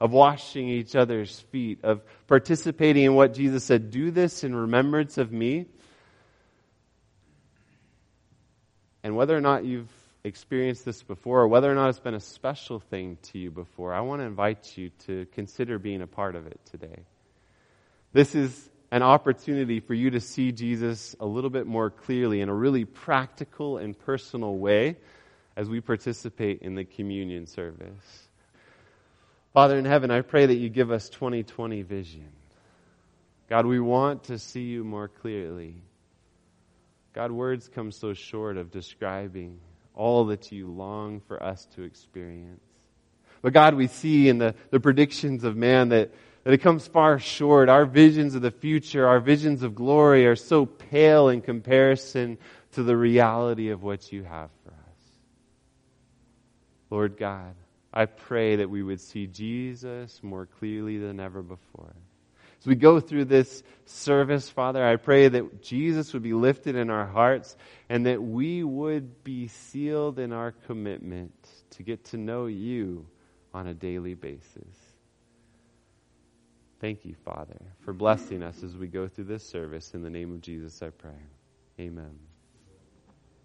of 0.00 0.10
washing 0.10 0.68
each 0.68 0.96
other's 0.96 1.38
feet, 1.52 1.80
of 1.84 2.02
participating 2.26 3.04
in 3.04 3.14
what 3.14 3.34
Jesus 3.34 3.62
said, 3.62 3.90
do 3.90 4.10
this 4.10 4.42
in 4.42 4.54
remembrance 4.54 5.18
of 5.18 5.30
me. 5.30 5.66
And 9.02 9.16
whether 9.16 9.36
or 9.36 9.40
not 9.40 9.64
you've 9.64 9.90
experienced 10.24 10.84
this 10.84 11.02
before, 11.02 11.40
or 11.40 11.48
whether 11.48 11.70
or 11.70 11.74
not 11.74 11.88
it's 11.88 11.98
been 11.98 12.14
a 12.14 12.20
special 12.20 12.78
thing 12.78 13.16
to 13.22 13.38
you 13.38 13.50
before, 13.50 13.94
I 13.94 14.00
want 14.00 14.20
to 14.20 14.26
invite 14.26 14.76
you 14.76 14.90
to 15.06 15.26
consider 15.32 15.78
being 15.78 16.02
a 16.02 16.06
part 16.06 16.36
of 16.36 16.46
it 16.46 16.60
today. 16.70 17.04
This 18.12 18.34
is 18.34 18.68
an 18.90 19.02
opportunity 19.02 19.80
for 19.80 19.94
you 19.94 20.10
to 20.10 20.20
see 20.20 20.52
Jesus 20.52 21.14
a 21.20 21.26
little 21.26 21.50
bit 21.50 21.66
more 21.66 21.90
clearly 21.90 22.40
in 22.40 22.48
a 22.48 22.54
really 22.54 22.84
practical 22.84 23.78
and 23.78 23.98
personal 23.98 24.56
way 24.56 24.96
as 25.56 25.68
we 25.68 25.80
participate 25.80 26.62
in 26.62 26.74
the 26.74 26.84
communion 26.84 27.46
service. 27.46 28.28
Father 29.52 29.78
in 29.78 29.84
heaven, 29.84 30.10
I 30.10 30.20
pray 30.22 30.46
that 30.46 30.54
you 30.54 30.68
give 30.68 30.90
us 30.90 31.08
2020 31.08 31.82
vision. 31.82 32.28
God, 33.48 33.66
we 33.66 33.80
want 33.80 34.24
to 34.24 34.38
see 34.38 34.62
you 34.62 34.84
more 34.84 35.08
clearly. 35.08 35.74
God, 37.12 37.32
words 37.32 37.68
come 37.68 37.90
so 37.90 38.14
short 38.14 38.56
of 38.56 38.70
describing 38.70 39.58
all 39.94 40.26
that 40.26 40.52
you 40.52 40.68
long 40.68 41.20
for 41.20 41.42
us 41.42 41.66
to 41.74 41.82
experience. 41.82 42.62
But 43.42 43.52
God, 43.52 43.74
we 43.74 43.86
see 43.86 44.28
in 44.28 44.38
the, 44.38 44.54
the 44.70 44.80
predictions 44.80 45.44
of 45.44 45.56
man 45.56 45.88
that, 45.88 46.12
that 46.44 46.52
it 46.52 46.58
comes 46.58 46.86
far 46.86 47.18
short. 47.18 47.68
Our 47.68 47.84
visions 47.84 48.34
of 48.34 48.42
the 48.42 48.50
future, 48.50 49.06
our 49.06 49.20
visions 49.20 49.62
of 49.62 49.74
glory 49.74 50.26
are 50.26 50.36
so 50.36 50.66
pale 50.66 51.28
in 51.28 51.40
comparison 51.40 52.38
to 52.72 52.82
the 52.82 52.96
reality 52.96 53.70
of 53.70 53.82
what 53.82 54.12
you 54.12 54.22
have 54.22 54.50
for 54.64 54.70
us. 54.70 55.08
Lord 56.90 57.16
God, 57.16 57.54
I 57.92 58.06
pray 58.06 58.56
that 58.56 58.70
we 58.70 58.82
would 58.82 59.00
see 59.00 59.26
Jesus 59.26 60.22
more 60.22 60.46
clearly 60.46 60.98
than 60.98 61.18
ever 61.18 61.42
before. 61.42 61.94
As 62.60 62.66
we 62.66 62.74
go 62.74 63.00
through 63.00 63.24
this 63.24 63.62
service, 63.86 64.48
Father, 64.50 64.84
I 64.84 64.96
pray 64.96 65.28
that 65.28 65.62
Jesus 65.62 66.12
would 66.12 66.22
be 66.22 66.34
lifted 66.34 66.76
in 66.76 66.90
our 66.90 67.06
hearts 67.06 67.56
and 67.88 68.04
that 68.04 68.22
we 68.22 68.62
would 68.62 69.24
be 69.24 69.48
sealed 69.48 70.18
in 70.18 70.32
our 70.32 70.52
commitment 70.52 71.32
to 71.70 71.82
get 71.82 72.04
to 72.06 72.18
know 72.18 72.46
you 72.46 73.06
on 73.54 73.66
a 73.66 73.74
daily 73.74 74.14
basis. 74.14 74.76
Thank 76.80 77.04
you, 77.04 77.14
Father, 77.24 77.60
for 77.80 77.92
blessing 77.92 78.42
us 78.42 78.62
as 78.62 78.76
we 78.76 78.88
go 78.88 79.08
through 79.08 79.24
this 79.24 79.46
service. 79.46 79.94
In 79.94 80.02
the 80.02 80.10
name 80.10 80.32
of 80.32 80.40
Jesus, 80.40 80.82
I 80.82 80.90
pray. 80.90 81.10
Amen. 81.78 82.29